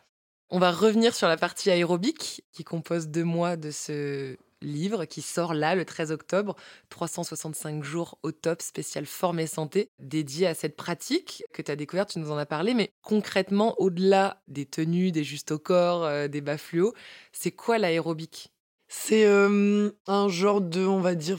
[0.51, 5.23] On va revenir sur la partie aérobique qui compose deux mois de ce livre qui
[5.23, 6.57] sort là le 13 octobre.
[6.89, 11.77] 365 jours au top, spécial forme et santé, dédié à cette pratique que tu as
[11.77, 12.75] découverte, tu nous en as parlé.
[12.75, 16.95] Mais concrètement, au-delà des tenues, des justes au corps, euh, des bas fluo,
[17.33, 18.53] c'est quoi l'aérobique?
[18.89, 21.39] C'est euh, un genre de, on va dire,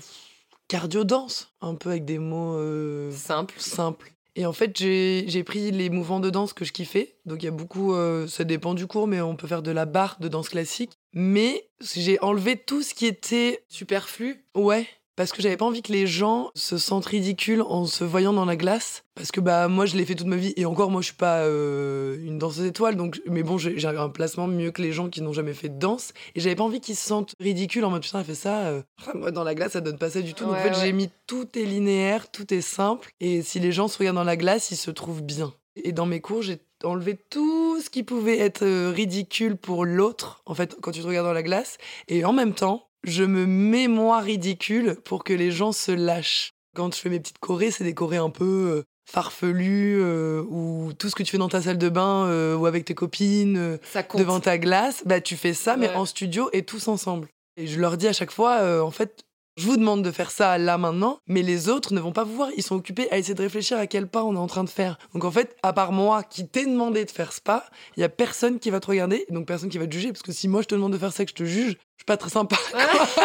[0.67, 3.55] cardio-danse, un peu avec des mots euh, Simple.
[3.59, 4.11] simples.
[4.35, 7.15] Et en fait, j'ai j'ai pris les mouvements de danse que je kiffais.
[7.25, 9.71] Donc, il y a beaucoup, euh, ça dépend du cours, mais on peut faire de
[9.71, 10.91] la barre de danse classique.
[11.13, 15.91] Mais j'ai enlevé tout ce qui était Superflu Ouais, parce que j'avais pas envie que
[15.91, 19.03] les gens se sentent ridicules en se voyant dans la glace.
[19.15, 21.15] Parce que bah moi je l'ai fait toute ma vie et encore moi je suis
[21.15, 25.09] pas euh, une danseuse étoile donc mais bon j'ai un placement mieux que les gens
[25.09, 27.89] qui n'ont jamais fait de danse et j'avais pas envie qu'ils se sentent ridicules en
[27.89, 28.83] mode putain elle fait ça euh,
[29.15, 30.75] moi dans la glace ça donne pas ça du tout donc en fait ouais.
[30.79, 34.23] j'ai mis tout est linéaire tout est simple et si les gens se regardent dans
[34.23, 38.03] la glace ils se trouvent bien et dans mes cours j'ai enlevé tout ce qui
[38.03, 41.79] pouvait être euh, ridicule pour l'autre en fait quand tu te regardes dans la glace
[42.07, 46.51] et en même temps je me mets moi ridicule pour que les gens se lâchent.
[46.75, 50.91] Quand je fais mes petites chorés, c'est des chorés un peu euh, farfelus euh, ou
[50.93, 53.57] tout ce que tu fais dans ta salle de bain euh, ou avec tes copines
[53.57, 53.77] euh,
[54.15, 57.29] devant ta glace, bah tu fais ça mais en studio et tous ensemble.
[57.55, 59.23] Et je leur dis à chaque fois, en fait,
[59.57, 62.35] je vous demande de faire ça là maintenant, mais les autres ne vont pas vous
[62.35, 62.49] voir.
[62.55, 64.69] Ils sont occupés à essayer de réfléchir à quel pas on est en train de
[64.69, 64.99] faire.
[65.13, 67.65] Donc en fait, à part moi qui t'ai demandé de faire ce pas,
[67.97, 70.09] il y a personne qui va te regarder, donc personne qui va te juger.
[70.09, 71.71] Parce que si moi je te demande de faire ça et que je te juge,
[71.71, 72.55] je suis pas très sympa.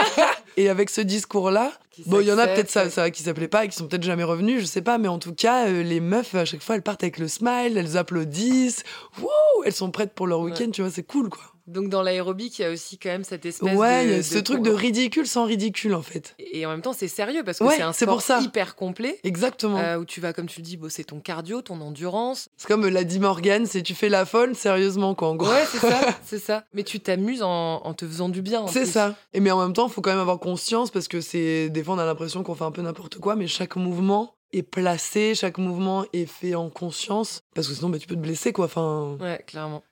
[0.56, 1.70] et avec ce discours-là,
[2.06, 4.02] bon, il y en a peut-être ça, ça qui s'appelaient pas, et qui sont peut-être
[4.02, 6.76] jamais revenus, je sais pas, mais en tout cas, euh, les meufs à chaque fois
[6.76, 8.84] elles partent avec le smile, elles applaudissent,
[9.20, 9.28] wouh,
[9.66, 11.51] elles sont prêtes pour leur week-end, tu vois, c'est cool quoi.
[11.66, 14.10] Donc dans l'aérobic, il y a aussi quand même cette espèce Ouais, de...
[14.12, 16.34] y a ce truc de ridicule sans ridicule en fait.
[16.38, 18.40] Et en même temps, c'est sérieux parce que Ouais, c'est un sport pour ça.
[18.40, 19.18] hyper complet.
[19.24, 19.78] Exactement.
[19.78, 22.48] euh, où tu vas, comme tu le dis, bosser ton cardio, ton endurance.
[22.56, 25.50] C'est comme l'a dit Morgan, c'est tu fais la folle sérieusement quoi en gros.
[25.50, 26.64] Ouais, c'est ça, c'est ça.
[26.72, 28.62] Mais tu t'amuses en, en te faisant du bien.
[28.62, 29.14] en C'est ça.
[29.32, 31.82] Et mais en même temps, il faut quand même avoir conscience parce que c'est des
[31.84, 35.34] fois on a l'impression qu'on fait un peu n'importe quoi, mais chaque mouvement est placé,
[35.34, 38.66] chaque mouvement est fait en conscience parce que sinon bah, tu peux te blesser quoi.
[38.66, 39.82] Enfin, Ouais, clairement.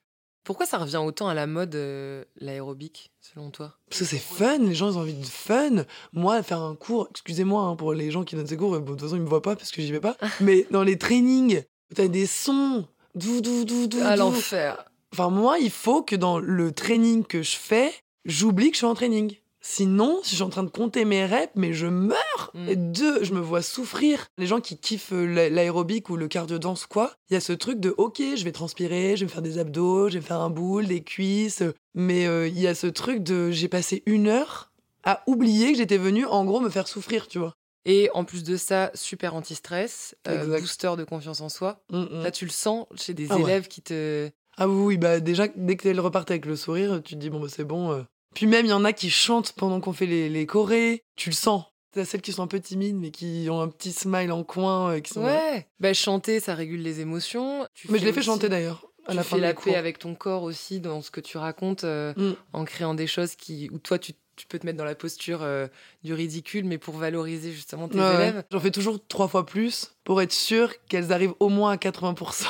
[0.51, 3.77] Pourquoi ça revient autant à la mode, euh, l'aérobic, selon toi?
[3.89, 5.85] Parce que c'est fun, les gens ils ont envie de fun.
[6.13, 8.85] Moi, faire un cours, excusez-moi hein, pour les gens qui donnent ces cours, bon, de
[8.87, 11.63] toute façon ils me voient pas parce que j'y vais pas, mais dans les trainings,
[11.95, 12.85] t'as des sons,
[13.15, 14.01] dou dou dou dou.
[14.03, 14.23] À dou.
[14.23, 14.91] l'enfer.
[15.13, 18.87] Enfin moi, il faut que dans le training que je fais, j'oublie que je suis
[18.87, 19.37] en training.
[19.63, 22.51] Sinon, si je suis en train de compter mes reps, mais je meurs.
[22.55, 22.69] Mm.
[22.69, 24.27] Et deux, je me vois souffrir.
[24.39, 27.41] Les gens qui kiffent euh, l'a- l'aérobic ou le cardio danse quoi, il y a
[27.41, 30.21] ce truc de ok, je vais transpirer, je vais me faire des abdos, je vais
[30.21, 31.63] me faire un boule, des cuisses.
[31.95, 34.71] Mais euh, il y a ce truc de j'ai passé une heure
[35.05, 37.55] à oublier que j'étais venu en gros me faire souffrir, tu vois.
[37.87, 41.83] Et en plus de ça, super anti-stress, euh, booster de confiance en soi.
[41.91, 42.23] Mm, mm.
[42.23, 43.43] Là, tu le sens chez des Ah ouais.
[43.43, 44.31] élèves qui te.
[44.59, 47.41] Ah oui, bah déjà, dès que tu repartes avec le sourire, tu te dis, bon,
[47.41, 47.93] bah, c'est bon.
[47.93, 48.03] euh.
[48.35, 51.03] Puis même, il y en a qui chantent pendant qu'on fait les, les chorés.
[51.17, 51.65] Tu le sens.
[51.93, 54.93] T'as celles qui sont un peu timides, mais qui ont un petit smile en coin,
[54.93, 55.25] euh, qui sont...
[55.25, 55.67] Ouais.
[55.81, 57.67] Bah, chanter, ça régule les émotions.
[57.75, 59.99] Tu Mais je l'ai fait chanter d'ailleurs, à Tu la fais fin la paix avec
[59.99, 62.35] ton corps aussi dans ce que tu racontes, euh, Mm.
[62.53, 65.41] en créant des choses qui, où toi, tu, tu peux te mettre dans la posture
[65.43, 65.67] euh,
[66.05, 68.15] du ridicule, mais pour valoriser justement tes Ouais, ouais.
[68.15, 68.45] élèves.
[68.53, 72.45] J'en fais toujours trois fois plus pour être sûr qu'elles arrivent au moins à 80%.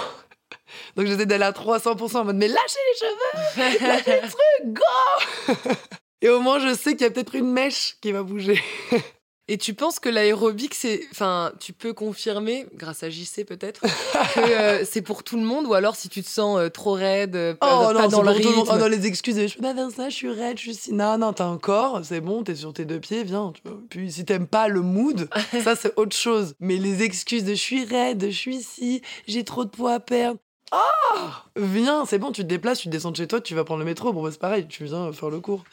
[0.97, 5.81] Donc j'essaie d'aller à 300% en mode, mais lâchez les cheveux, lâchez les trucs, go
[6.23, 8.61] Et au moins, je sais qu'il y a peut-être une mèche qui va bouger.
[9.53, 11.01] Et tu penses que l'aérobic, c'est.
[11.11, 15.67] Enfin, tu peux confirmer, grâce à JC peut-être, que euh, c'est pour tout le monde,
[15.67, 18.23] ou alors si tu te sens euh, trop raide, euh, pas, Oh pas non, dans
[18.23, 18.59] le tout le monde.
[18.69, 18.73] rythme?
[18.73, 20.93] Oh non, les excuses, je peux pas faire ça, je suis raide, je suis si.
[20.93, 23.53] Non, non, t'as un corps, c'est bon, t'es sur tes deux pieds, viens.
[23.89, 25.29] Puis si t'aimes pas le mood,
[25.65, 26.55] ça c'est autre chose.
[26.61, 30.01] Mais les excuses de je suis raide, je suis ici, j'ai trop de poids à
[30.01, 30.39] perdre.
[30.73, 33.81] Oh Viens, c'est bon, tu te déplaces, tu descends de chez toi, tu vas prendre
[33.81, 34.13] le métro.
[34.13, 35.65] Bon, bah, c'est pareil, tu viens faire le cours.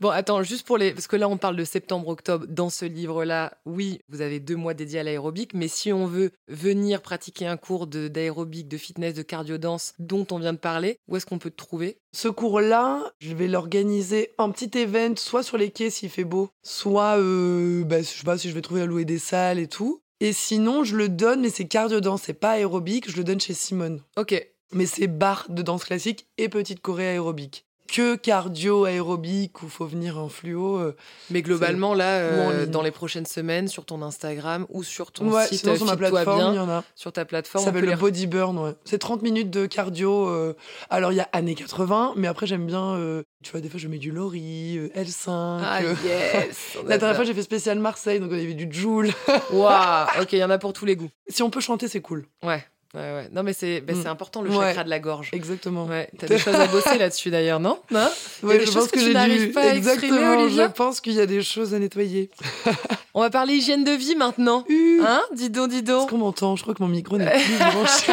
[0.00, 0.92] Bon, attends, juste pour les.
[0.92, 2.46] Parce que là, on parle de septembre-octobre.
[2.48, 6.32] Dans ce livre-là, oui, vous avez deux mois dédiés à l'aérobic, mais si on veut
[6.48, 10.98] venir pratiquer un cours de- d'aérobic, de, fitness, de cardio-danse dont on vient de parler,
[11.08, 11.98] où est-ce qu'on peut te trouver?
[12.12, 16.48] Ce cours-là, je vais l'organiser en petit event, soit sur les quais s'il fait beau,
[16.62, 19.68] soit, euh, bah, je sais pas si je vais trouver à louer des salles et
[19.68, 20.02] tout.
[20.20, 23.40] Et sinon, je le donne, mais c'est cardio danse, c'est pas aérobic, je le donne
[23.40, 24.02] chez Simone.
[24.16, 24.34] Ok.
[24.72, 27.65] Mais c'est barre de danse classique et petite choré aérobique.
[27.96, 30.76] Que cardio aérobique où faut venir en fluo.
[30.76, 30.94] euh,
[31.30, 35.46] Mais globalement, là, euh, dans les prochaines semaines, sur ton Instagram ou sur ton ouais,
[35.46, 36.84] site sinon sur ma plateforme, il y en a.
[36.94, 38.74] sur ta Ça plateforme, on s'appelle le les Body Burn, ouais.
[38.84, 40.28] C'est 30 minutes de cardio.
[40.28, 40.54] euh,
[40.90, 42.96] Alors, il y a années 80, mais après, j'aime bien.
[42.96, 45.60] euh, Tu vois, des fois, je mets du Lori, euh, L5.
[45.62, 49.08] Ah euh, yes La dernière fois, j'ai fait spécial Marseille, donc on avait du Joule.
[49.52, 51.08] Waouh Ok, il y en a pour tous les goûts.
[51.28, 52.26] si on peut chanter, c'est cool.
[52.44, 52.62] Ouais,
[52.94, 53.28] ouais, ouais.
[53.32, 54.06] Non, mais c'est bah, Mm.
[54.06, 54.56] important, le Ouais.
[54.68, 55.30] chakra de la gorge.
[55.32, 55.86] Exactement.
[55.86, 57.78] Ouais, t'as des choses à bosser là-dessus d'ailleurs, non?
[57.90, 58.08] Non?
[58.42, 59.52] Il y a Ouais, des je choses pense que que, tu j'ai n'arrives dû.
[59.52, 62.30] pas à exprimer, Exactement, Olivia je pense qu'il y a des choses à nettoyer.
[63.14, 64.64] On va parler hygiène de vie maintenant.
[64.68, 65.22] Uh, Hein?
[65.34, 66.10] Dis donc, dis Est-ce donc.
[66.10, 66.54] qu'on m'entend?
[66.56, 68.12] Je crois que mon micro n'est plus branché.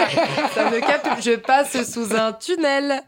[0.55, 1.21] Ça me capte.
[1.23, 3.01] Je passe sous un tunnel.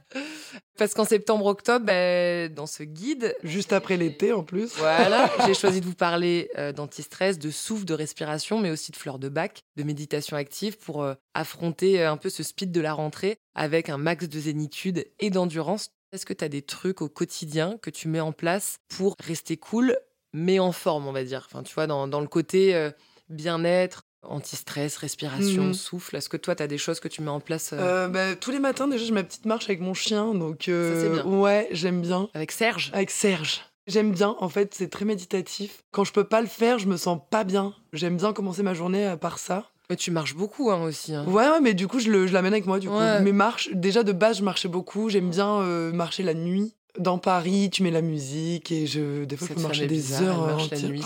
[0.77, 4.73] Parce qu'en septembre-octobre, ben, dans ce guide, Juste après l'été, en plus.
[4.77, 8.97] Voilà, j'ai choisi de vous parler euh, d'anti-stress, de souffle, de respiration, mais aussi de
[8.97, 12.81] fleurs de bac, de méditation active pour euh, affronter euh, un peu ce speed de
[12.81, 15.91] la rentrée avec un max de zénitude et d'endurance.
[16.11, 19.57] Est-ce que tu as des trucs au quotidien que tu mets en place pour rester
[19.57, 19.97] cool,
[20.33, 21.47] mais en forme, on va dire?
[21.49, 22.91] Enfin, tu vois, dans, dans le côté euh,
[23.29, 25.73] bien-être, anti-stress, respiration, Mhm.
[25.73, 26.15] souffle.
[26.15, 28.35] Est-ce que toi, tu as des choses que tu mets en place euh, Euh, bah,
[28.35, 30.33] tous les matins, déjà, j'ai ma petite marche avec mon chien.
[30.33, 31.25] Donc, euh, Ça, c'est bien.
[31.39, 32.29] ouais, j'aime bien.
[32.33, 32.91] avec Serge?
[32.93, 33.61] Avec Serge.
[33.87, 35.83] J'aime bien, en fait, c'est très méditatif.
[35.91, 37.73] Quand je peux pas le faire, je me sens pas bien.
[37.93, 39.69] J'aime bien commencer ma journée à part ça.
[39.91, 41.13] Mais tu marches beaucoup hein, aussi.
[41.13, 41.23] hein.
[41.27, 42.97] Ouais, ouais, mais du coup, je le- je l'amène avec moi, du coup.
[42.97, 43.19] Ouais.
[43.21, 45.09] Mes marches, déjà de base, je marchais beaucoup.
[45.11, 46.73] J'aime bien euh, marcher la nuit.
[46.97, 50.23] Dans Paris, tu mets la musique et je, des fois, je peux marcher des bizarre,
[50.23, 50.49] heures.
[50.49, 51.03] elle marche la nuit.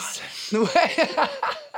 [0.53, 0.59] Ouais.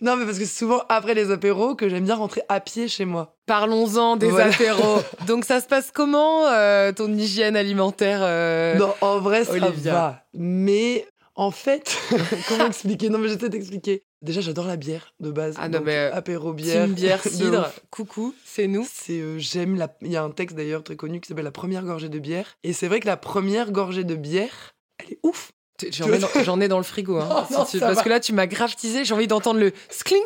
[0.00, 2.88] non, mais parce que c'est souvent après les apéros que j'aime bien rentrer à pied
[2.88, 3.36] chez moi.
[3.46, 4.52] Parlons-en des Voilà.
[4.52, 5.00] apéros.
[5.26, 9.92] Donc ça se passe comment euh, ton hygiène alimentaire euh, Non, en vrai, ça Olivia.
[9.92, 10.24] va.
[10.34, 11.96] Mais en fait,
[12.48, 13.08] comment expliquer?
[13.08, 14.02] Non, mais j'essaie d'expliquer.
[14.22, 15.54] Déjà, j'adore la bière de base.
[15.58, 16.86] Ah non, Donc, mais, euh, apéro bière.
[16.86, 18.86] Team bière cidre, coucou, c'est nous.
[18.90, 19.94] C'est euh, j'aime la.
[20.02, 22.56] Il y a un texte d'ailleurs très connu qui s'appelle La première gorgée de bière.
[22.64, 25.52] Et c'est vrai que la première gorgée de bière, elle est ouf.
[25.92, 27.18] J'en ai, ai dans le frigo.
[27.18, 28.02] hein, si non, tu- ça parce va.
[28.04, 30.22] que là, tu m'as grave j'ai envie d'entendre le skling.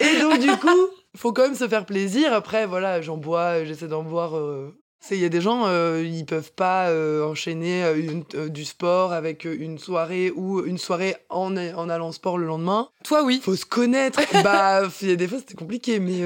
[0.00, 2.32] Et donc, du coup, faut quand même se faire plaisir.
[2.32, 4.70] Après, voilà, j'en bois, j'essaie d'en boire euh,
[5.10, 8.64] Il y a des gens, euh, ils peuvent pas euh, enchaîner euh, une- euh, du
[8.64, 12.88] sport avec euh, une soirée ou une soirée en, en allant au sport le lendemain.
[13.04, 13.40] Toi, oui.
[13.42, 14.20] Faut se connaître.
[14.42, 16.20] bah, il y a des fois, c'était compliqué, mais.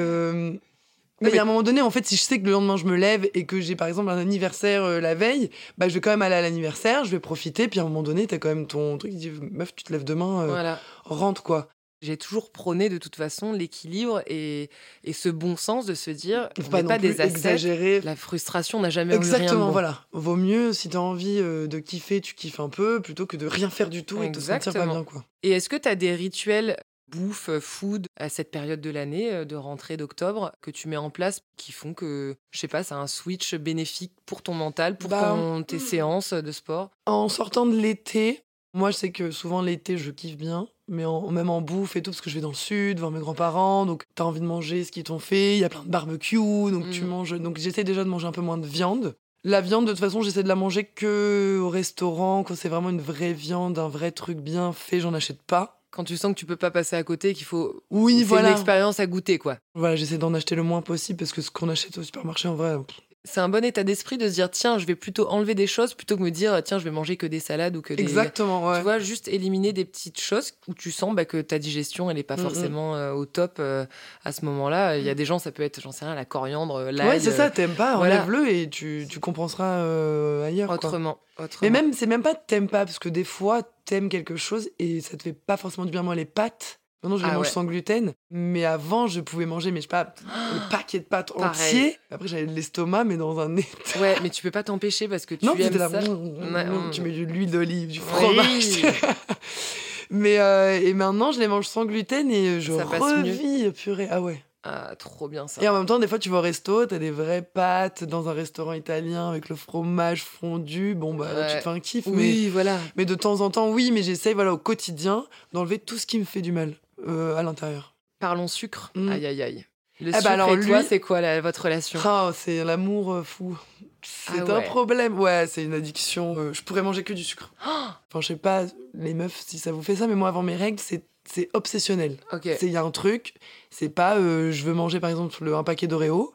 [1.20, 2.76] Mais il y a un moment donné, en fait, si je sais que le lendemain
[2.76, 5.94] je me lève et que j'ai par exemple un anniversaire euh, la veille, bah je
[5.94, 8.38] vais quand même aller à l'anniversaire, je vais profiter, puis à un moment donné, t'as
[8.38, 10.80] quand même ton truc qui dit meuf, tu te lèves demain, euh, Voilà.
[11.04, 11.68] rentre quoi.
[12.00, 14.70] J'ai toujours prôné de toute façon l'équilibre et,
[15.02, 18.00] et ce bon sens de se dire Faut on pas non pas plus des exagérer.
[18.02, 19.72] La frustration n'a jamais eu rien de Exactement, bon.
[19.72, 20.04] voilà.
[20.12, 23.48] Vaut mieux si t'as envie euh, de kiffer, tu kiffes un peu, plutôt que de
[23.48, 24.92] rien faire du tout et de te sentir pas Exactement.
[24.94, 25.24] bien quoi.
[25.42, 26.76] Et est-ce que tu as des rituels
[27.10, 30.96] bouffe, euh, food à cette période de l'année, euh, de rentrée d'octobre, que tu mets
[30.96, 34.98] en place qui font que, je sais pas, c'est un switch bénéfique pour ton mental,
[34.98, 36.90] pour Bah, ton- tes séances de sport?
[37.06, 38.42] En sortant de l'été,
[38.74, 42.02] moi je sais que souvent l'été je kiffe bien, mais en- même en bouffe et
[42.02, 44.46] tout, parce que je vais dans le sud, voir mes grands-parents, donc t'as envie de
[44.46, 47.08] manger ce qu'ils t'ont fait, il y a plein de barbecue, donc tu Mhm.
[47.08, 47.38] manges.
[47.40, 49.16] Donc j'essaie déjà de manger un peu moins de viande.
[49.44, 52.90] La viande, de toute façon, j'essaie de la manger que au restaurant, quand c'est vraiment
[52.90, 55.77] une vraie viande, un vrai truc bien fait, j'en achète pas.
[55.90, 57.82] Quand tu sens que tu peux pas passer à côté, qu'il faut.
[57.90, 58.48] Oui, voilà.
[58.48, 59.58] une expérience à goûter, quoi.
[59.74, 62.54] Voilà, j'essaie d'en acheter le moins possible parce que ce qu'on achète au supermarché, en
[62.54, 65.54] vrai, pff, C'est un bon état d'esprit de se dire tiens, je vais plutôt enlever
[65.54, 67.92] des choses plutôt que me dire tiens, je vais manger que des salades ou que
[67.92, 68.02] des.
[68.02, 68.76] exactement, ouais.
[68.78, 72.16] Tu vois, juste éliminer des petites choses où tu sens bah, que ta digestion, elle
[72.16, 72.42] n'est pas Mm, mm.
[72.42, 73.84] forcément euh, au top euh,
[74.24, 74.96] à ce moment-là.
[74.98, 77.08] Il y a des gens, ça peut être, j'en sais rien, la coriandre, euh, l'ail.
[77.08, 78.22] ouais, c'est ça, t'aimes pas, voilà.
[78.24, 80.68] enlève-le et tu, tu compenseras euh, ailleurs.
[80.68, 80.76] quoi.
[80.76, 81.18] autrement.
[81.38, 81.70] Mais autrement.
[81.70, 85.16] même, c'est même pas t'aimes pas, parce que des fois, t'aimes quelque chose et ça
[85.16, 86.02] te fait pas forcément du bien.
[86.02, 87.52] Moi, les pâtes, maintenant, je les Ah mange ouais.
[87.52, 91.32] sans gluten, mais avant, je pouvais manger, mais je sais pas, le paquet de pâtes
[91.36, 91.48] Pareil.
[91.50, 91.96] entier.
[92.10, 93.66] Après, j'avais l'estomac, mais dans un nez.
[94.00, 95.88] Ouais, mais tu peux pas t'empêcher parce que tu non, aimes là.
[95.88, 96.00] ça.
[96.00, 96.90] mm, Ouais, mm, mm.
[96.90, 98.04] Tu mets de l'huile d'olive, du Oui.
[98.04, 98.94] fromage.
[100.10, 103.32] mais euh, et maintenant, je les mange sans gluten et je Ça passe mieux.
[103.32, 104.08] revis, purée.
[104.10, 104.42] Ah ouais.
[104.64, 105.62] Ah, trop bien ça.
[105.62, 108.28] Et en même temps, des fois, tu vas au resto, t'as des vraies pâtes dans
[108.28, 110.94] un restaurant italien avec le fromage fondu.
[110.96, 111.58] Bon, bah, là, tu Ouais.
[111.58, 112.12] te fais un kiff, mais.
[112.16, 112.76] Oui, voilà.
[112.96, 116.18] Mais de temps en temps, oui, mais j'essaye voilà, au quotidien d'enlever tout ce qui
[116.18, 116.74] me fait du mal
[117.06, 117.94] euh, à l'intérieur.
[118.18, 118.90] Parlons sucre.
[118.94, 119.08] Mm.
[119.10, 119.66] Aïe, aïe, aïe.
[120.00, 121.98] Le Ah bah sucre alors et toi, c'est quoi la- votre relation?
[122.04, 123.58] Ah, c'est l'amour euh, fou.
[124.02, 125.18] C'est Ah un problème.
[125.18, 126.36] Ouais, c'est une addiction.
[126.38, 127.52] Euh, je pourrais manger que du sucre.
[128.10, 128.62] Enfin, je sais pas,
[128.94, 132.16] les meufs, si ça vous fait ça, mais moi, avant mes règles, c'est c'est obsessionnel.
[132.62, 133.34] Il y a un truc,
[133.68, 136.34] c'est pas euh, je veux manger par exemple le- un paquet d'Oreo.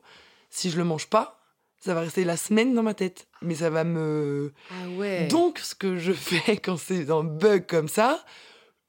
[0.51, 1.39] Si je le mange pas,
[1.83, 3.27] ça va rester la semaine dans ma tête.
[3.41, 4.53] Mais ça va me.
[4.69, 5.27] Ah ouais.
[5.29, 8.23] Donc, ce que je fais quand c'est un bug comme ça,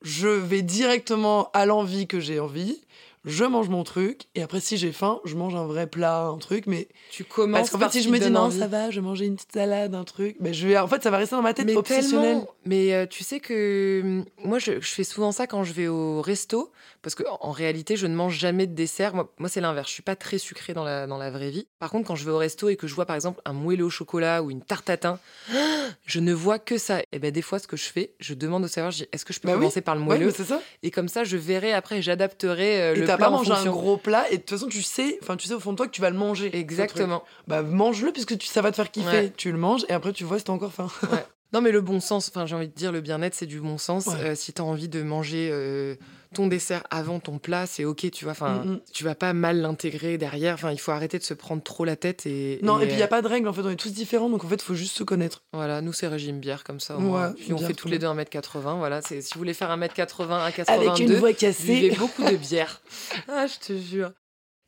[0.04, 2.80] je vais directement à l'envie que j'ai envie.
[3.24, 6.38] Je mange mon truc et après si j'ai faim, je mange un vrai plat, un
[6.38, 6.66] truc.
[6.66, 8.58] Mais tu commences parce qu'en fait, si je me dis non, envie.
[8.58, 10.36] ça va, je vais manger une petite salade, un truc.
[10.40, 12.46] Mais je vais, en fait, ça va rester dans ma tête mais tellement.
[12.66, 15.88] Mais euh, tu sais que hum, moi, je, je fais souvent ça quand je vais
[15.88, 16.70] au resto,
[17.02, 19.14] parce que en réalité, je ne mange jamais de dessert.
[19.14, 19.88] Moi, moi c'est l'inverse.
[19.88, 21.66] Je suis pas très sucrée dans la, dans la vraie vie.
[21.78, 23.84] Par contre, quand je vais au resto et que je vois par exemple un moelleux
[23.84, 25.18] au chocolat ou une tarte tatin,
[26.06, 27.00] je ne vois que ça.
[27.12, 29.40] Et ben des fois, ce que je fais, je demande au serveur, est-ce que je
[29.40, 29.60] peux Bah oui.
[29.60, 30.30] commencer par le moelleux?
[30.30, 30.60] ça.
[30.82, 33.54] Et comme ça, je verrai après, j'adapterai euh, le t'as plat pas fonction.
[33.54, 35.76] un gros plat et de toute façon tu sais, enfin tu sais au fond de
[35.76, 36.56] toi que tu vas le manger.
[36.56, 37.22] Exactement.
[37.48, 39.08] Bah mange-le puisque tu, ça va te faire kiffer.
[39.08, 39.32] Ouais.
[39.36, 40.88] Tu le manges et après tu vois si t'as encore faim.
[41.54, 43.78] Non, mais le bon sens, enfin, j'ai envie de dire, le bien-être, c'est du bon
[43.78, 44.06] sens.
[44.06, 44.14] Ouais.
[44.18, 45.94] Euh, si tu as envie de manger euh,
[46.34, 48.32] ton dessert avant ton plat, c'est OK, tu vois.
[48.32, 48.80] Enfin, Mm, mm.
[48.92, 50.54] tu vas pas mal l'intégrer derrière.
[50.54, 52.26] Enfin, il faut arrêter de se prendre trop la tête.
[52.26, 53.76] Et, Non, et puis il y a euh, pas de règles en fait, on est
[53.76, 55.42] tous différents donc en fait il faut juste se connaître.
[55.52, 56.98] Voilà, nous, c'est régime bière comme ça.
[56.98, 58.76] Ouais, Puis on fait tous les deux 1m80.
[58.78, 62.82] Voilà, c'est- si vous voulez faire 1m80 à 82, voix buvez beaucoup de bière.
[63.28, 64.12] ah, je te jure.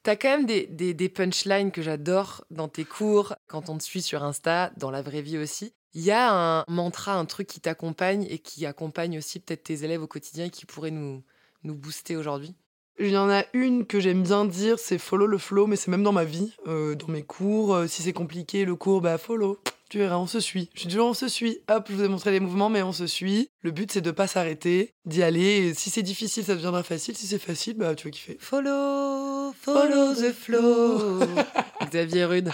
[0.03, 3.83] T'as quand même des, des, des punchlines que j'adore dans tes cours, quand on te
[3.83, 5.75] suit sur Insta, dans la vraie vie aussi.
[5.95, 9.83] Il y a un mantra, un truc qui t'accompagne et qui accompagne aussi peut-être tes
[9.83, 11.25] élèves au quotidien et qui pourrait nous,
[11.65, 12.55] nous booster aujourd'hui?
[12.99, 15.91] Il y en a une que j'aime bien dire, c'est follow le flow, mais c'est
[15.91, 17.75] même dans ma vie, euh, dans mes cours.
[17.75, 19.59] euh, si c'est compliqué, le cours, bah follow.
[19.91, 20.69] Tu verras, on se suit.
[20.75, 21.59] Je suis toujours on se suit.
[21.71, 23.51] Hop, je vous ai montré les mouvements, mais on se suit.
[23.63, 25.69] Le but, c'est de pas s'arrêter, d'y aller.
[25.69, 27.15] Et si c'est difficile, ça deviendra facile.
[27.17, 28.37] Si c'est facile, bah tu vas kiffer.
[28.41, 31.21] Follow, follow the flow.
[31.91, 32.51] Xavier Rude.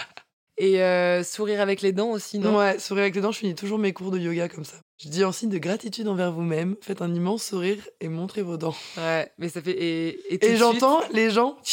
[0.63, 2.57] Et euh, sourire avec les dents aussi, non?
[2.57, 4.77] Ouais, sourire avec les dents, je finis toujours mes cours de yoga comme ça.
[4.97, 8.55] Je dis en signe de gratitude envers vous-même, faites un immense sourire et montrez vos
[8.55, 8.73] dents.
[8.95, 9.71] Ouais, mais ça fait.
[9.71, 11.57] Et, et, j'entends les gens.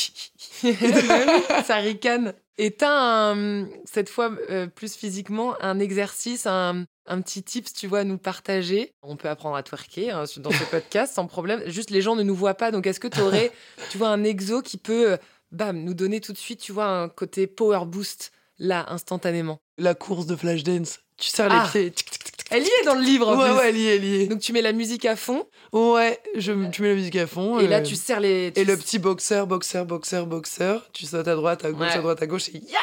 [1.64, 2.34] Ça ricane.
[2.58, 2.90] Et t'as
[3.32, 8.04] un- cette fois euh, plus physiquement un exercice, un, un petit tips, tu vois, à
[8.04, 8.90] nous partager?
[9.02, 11.62] On peut apprendre à twerker hein, dans ce podcast sans problème.
[11.66, 13.52] Juste les gens ne nous voient pas, donc est-ce que tu aurais,
[13.90, 15.16] tu vois, un exo qui peut, euh,
[15.52, 18.32] bam, nous donner tout de suite, tu vois, un côté power boost?
[18.60, 19.60] Là instantanément.
[19.78, 21.00] La course de Flashdance.
[21.16, 21.64] Tu serres Ah.
[21.64, 21.90] les pieds.
[21.90, 22.46] tic, tic, tic, tic.
[22.52, 23.28] Elle y est dans le livre.
[23.28, 23.56] en Ouais, plus.
[23.58, 24.26] ouais, elle y est, elle y est.
[24.28, 27.58] Donc tu mets la musique à fond Ouais, je, tu mets la musique à fond.
[27.58, 28.52] et là euh, tu serres les.
[28.54, 31.92] tu Et le petit boxeur, boxeur, boxeur, boxeur, tu sautes à droite, à gauche, Ouais.
[31.92, 32.78] à droite, à gauche, et ya,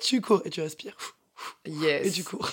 [0.00, 0.96] tu cours et tu respires.
[1.66, 2.06] Yes.
[2.06, 2.50] et tu cours.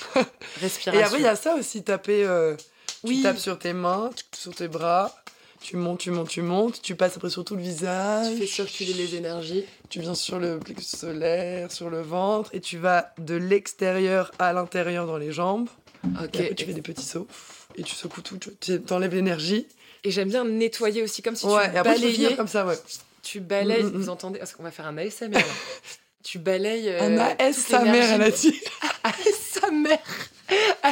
[0.62, 0.94] Respiration.
[1.00, 2.24] Et après, il y a ça aussi, taper.
[2.26, 2.56] euh,
[3.04, 3.18] Oui.
[3.18, 5.16] Tu tapes sur tes mains, sur tes bras,
[5.62, 8.28] tu montes, tu montes, tu montes, tu passes après sur tout le visage.
[8.32, 9.66] Tu fais circuler les énergies.
[9.90, 14.54] Tu viens sur le plexus solaire, sur le ventre, et tu vas de l'extérieur à
[14.54, 15.68] l'intérieur dans les jambes.
[16.06, 16.36] Ok.
[16.36, 17.28] Et après, tu fais des petits sauts,
[17.76, 19.68] et tu secoues tout, tu t'enlèves l'énergie.
[20.06, 22.36] Et j'aime bien nettoyer aussi, comme si ouais, tu et après, balayais.
[22.38, 22.78] comme ça, ouais.
[23.22, 23.84] Tu balayes.
[23.84, 24.02] Mm, mm, mm.
[24.02, 25.38] Vous entendez Parce qu'on va faire un ASMR.
[26.24, 26.88] tu balayes.
[26.88, 28.52] euh, Un AS, toute sa mère, elle a l'énergie.
[28.52, 28.62] dit.
[29.04, 30.00] AS, sa mère.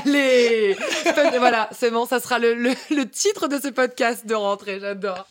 [0.06, 0.76] Allez
[1.40, 5.28] Voilà, c'est bon, ça sera le, le- le titre de ce podcast de rentrée, j'adore.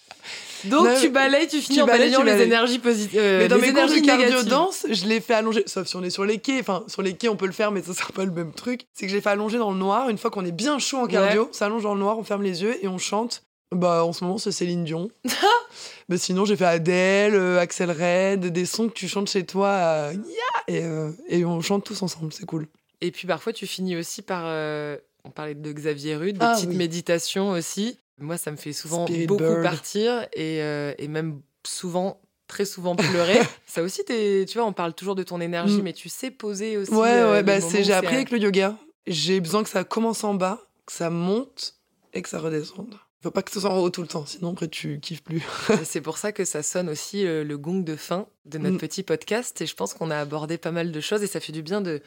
[0.65, 3.21] Donc Non, tu balayes, tu finis tu en balayes, balayant les énergies positives.
[3.21, 5.95] Mais dans les mes cours de énergies cardio danse, je l'ai fait allonger, sauf si
[5.97, 6.59] on est sur les quais.
[6.61, 8.81] Enfin, sur les quais, on peut le faire, mais ça sera pas le même truc.
[8.95, 10.09] C'est que j'ai fait allonger dans le noir.
[10.09, 12.43] Une fois qu'on est bien chaud en cardio, on s'allonge dans le noir, on ferme
[12.43, 13.43] les yeux et on chante.
[13.71, 15.09] Bah, en ce moment, c'est Céline Dion.
[16.09, 19.69] mais sinon, j'ai fait Adèle, euh, Axel Red, des sons que tu chantes chez toi.
[19.69, 22.67] euh, Yeah et, euh, et on chante tous ensemble, c'est cool.
[23.01, 24.43] Et puis parfois, tu finis aussi par.
[24.47, 26.77] euh, on parlait de Xavier Rude, des Ah, petites oui.
[26.77, 27.99] méditations aussi.
[28.19, 29.63] Moi, ça me fait souvent Spirit beaucoup Bird.
[29.63, 33.39] partir et, euh, et même souvent, très souvent pleurer.
[33.67, 35.83] ça aussi, t'es- tu vois, on parle toujours de ton énergie, Mm.
[35.83, 36.93] mais tu sais poser aussi.
[36.95, 38.77] Ouais, euh, ouais, bah, j'ai appris avec le yoga.
[39.07, 41.75] J'ai besoin que ça commence en bas, que ça monte
[42.15, 42.95] et que ça redescende.
[43.27, 45.43] Faut pas que ce soit en haut tout le temps, sinon après tu kiffes plus.
[45.85, 48.79] C'est pour ça que ça sonne aussi euh, le gong de fin de notre Mm.
[48.79, 49.61] petit podcast.
[49.61, 51.81] Et je pense qu'on a abordé pas mal de choses et ça fait du bien
[51.81, 52.01] de,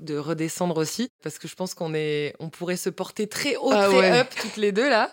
[0.00, 1.08] de redescendre aussi.
[1.22, 4.20] Parce que je pense qu'on est, on pourrait se porter très haut, Ah très ouais.
[4.20, 5.10] up toutes les deux là,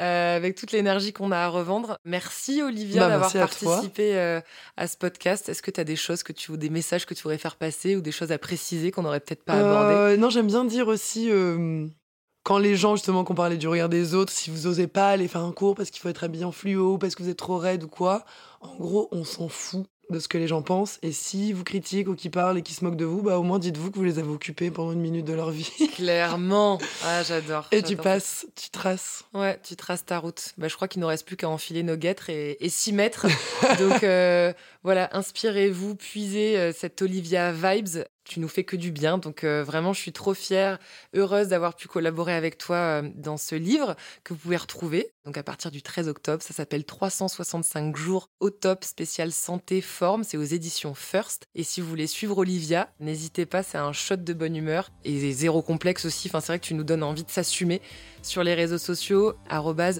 [0.00, 1.96] euh, avec toute l'énergie qu'on a à revendre.
[2.04, 4.40] Merci Olivia Bah, d'avoir participé euh,
[4.76, 5.48] à ce podcast.
[5.48, 7.54] Est-ce que tu as des choses que tu ou des messages que tu voudrais faire
[7.54, 9.94] passer ou des choses à préciser qu'on n'aurait peut-être pas abordées?
[9.94, 11.28] Euh, non, j'aime bien dire aussi,
[12.42, 15.28] quand les gens, justement, qu'on parlait du regard des autres, si vous osez pas aller
[15.28, 17.58] faire un cours parce qu'il faut être habillé en fluo, parce que vous êtes trop
[17.58, 18.24] raide ou quoi,
[18.60, 20.98] en gros, on s'en fout de ce que les gens pensent.
[21.02, 23.42] Et si vous critiquent ou qui parlent et qui se moquent de vous, bah au
[23.42, 25.70] moins dites-vous que vous les avez occupés pendant une minute de leur vie.
[25.96, 26.78] Clairement.
[27.04, 27.66] Ah, j'adore.
[27.72, 29.24] Et tu passes, tu traces.
[29.34, 30.52] Ouais, tu traces ta route.
[30.58, 32.92] Bah, je crois qu'il ne nous reste plus qu'à enfiler nos guêtres et, et s'y
[32.92, 33.26] mettre.
[33.78, 34.52] Donc euh,
[34.84, 38.04] voilà, inspirez-vous, puisez euh, cette Olivia Vibes.
[38.24, 39.18] Tu nous fais que du bien.
[39.18, 40.78] Donc euh, vraiment, je suis trop fière,
[41.14, 45.12] heureuse d'avoir pu collaborer avec toi euh, dans ce livre que vous pouvez retrouver.
[45.24, 50.24] Donc à partir du 13 octobre, ça s'appelle 365 jours au top spécial santé forme.
[50.24, 51.46] C'est aux éditions First.
[51.54, 55.32] Et si vous voulez suivre Olivia, n'hésitez pas, c'est un shot de bonne humeur et
[55.32, 56.28] zéro complexe aussi.
[56.28, 57.80] Enfin, c'est vrai que tu nous donnes envie de s'assumer
[58.22, 59.34] sur les réseaux sociaux,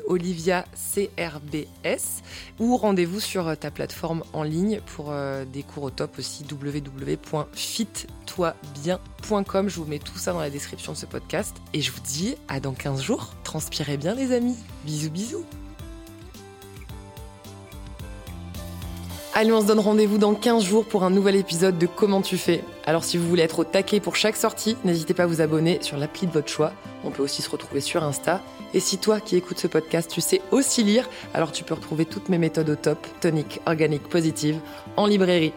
[0.06, 0.62] OliviaCRBS,
[2.58, 6.44] ou rendez-vous sur ta plateforme en ligne pour euh, des cours au top aussi,
[8.36, 9.68] www.fittoibien.com.
[9.68, 11.56] Je vous mets tout ça dans la description de ce podcast.
[11.72, 13.30] Et je vous dis à dans 15 jours.
[13.44, 14.56] Transpirez bien les amis.
[14.84, 15.44] Bisous bisous.
[19.34, 22.36] Allez, on se donne rendez-vous dans 15 jours pour un nouvel épisode de Comment tu
[22.36, 22.62] fais.
[22.84, 25.78] Alors si vous voulez être au taquet pour chaque sortie, n'hésitez pas à vous abonner
[25.80, 26.72] sur l'appli de votre choix.
[27.02, 28.42] On peut aussi se retrouver sur Insta.
[28.74, 32.04] Et si toi qui écoutes ce podcast, tu sais aussi lire, alors tu peux retrouver
[32.04, 34.60] toutes mes méthodes au top, tonique, organique, positive,
[34.96, 35.54] en librairie.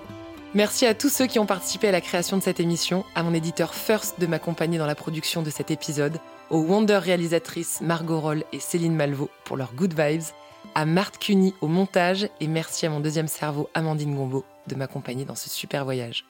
[0.56, 3.34] Merci à tous ceux qui ont participé à la création de cette émission, à mon
[3.34, 6.18] éditeur First de m'accompagner dans la production de cet épisode,
[6.50, 10.22] aux Wonder réalisatrices Margot Roll et Céline Malvaux pour leurs good vibes,
[10.74, 15.26] à Marthe Cuny au montage et merci à mon deuxième cerveau Amandine Gombeau de m'accompagner
[15.26, 16.24] dans ce super voyage.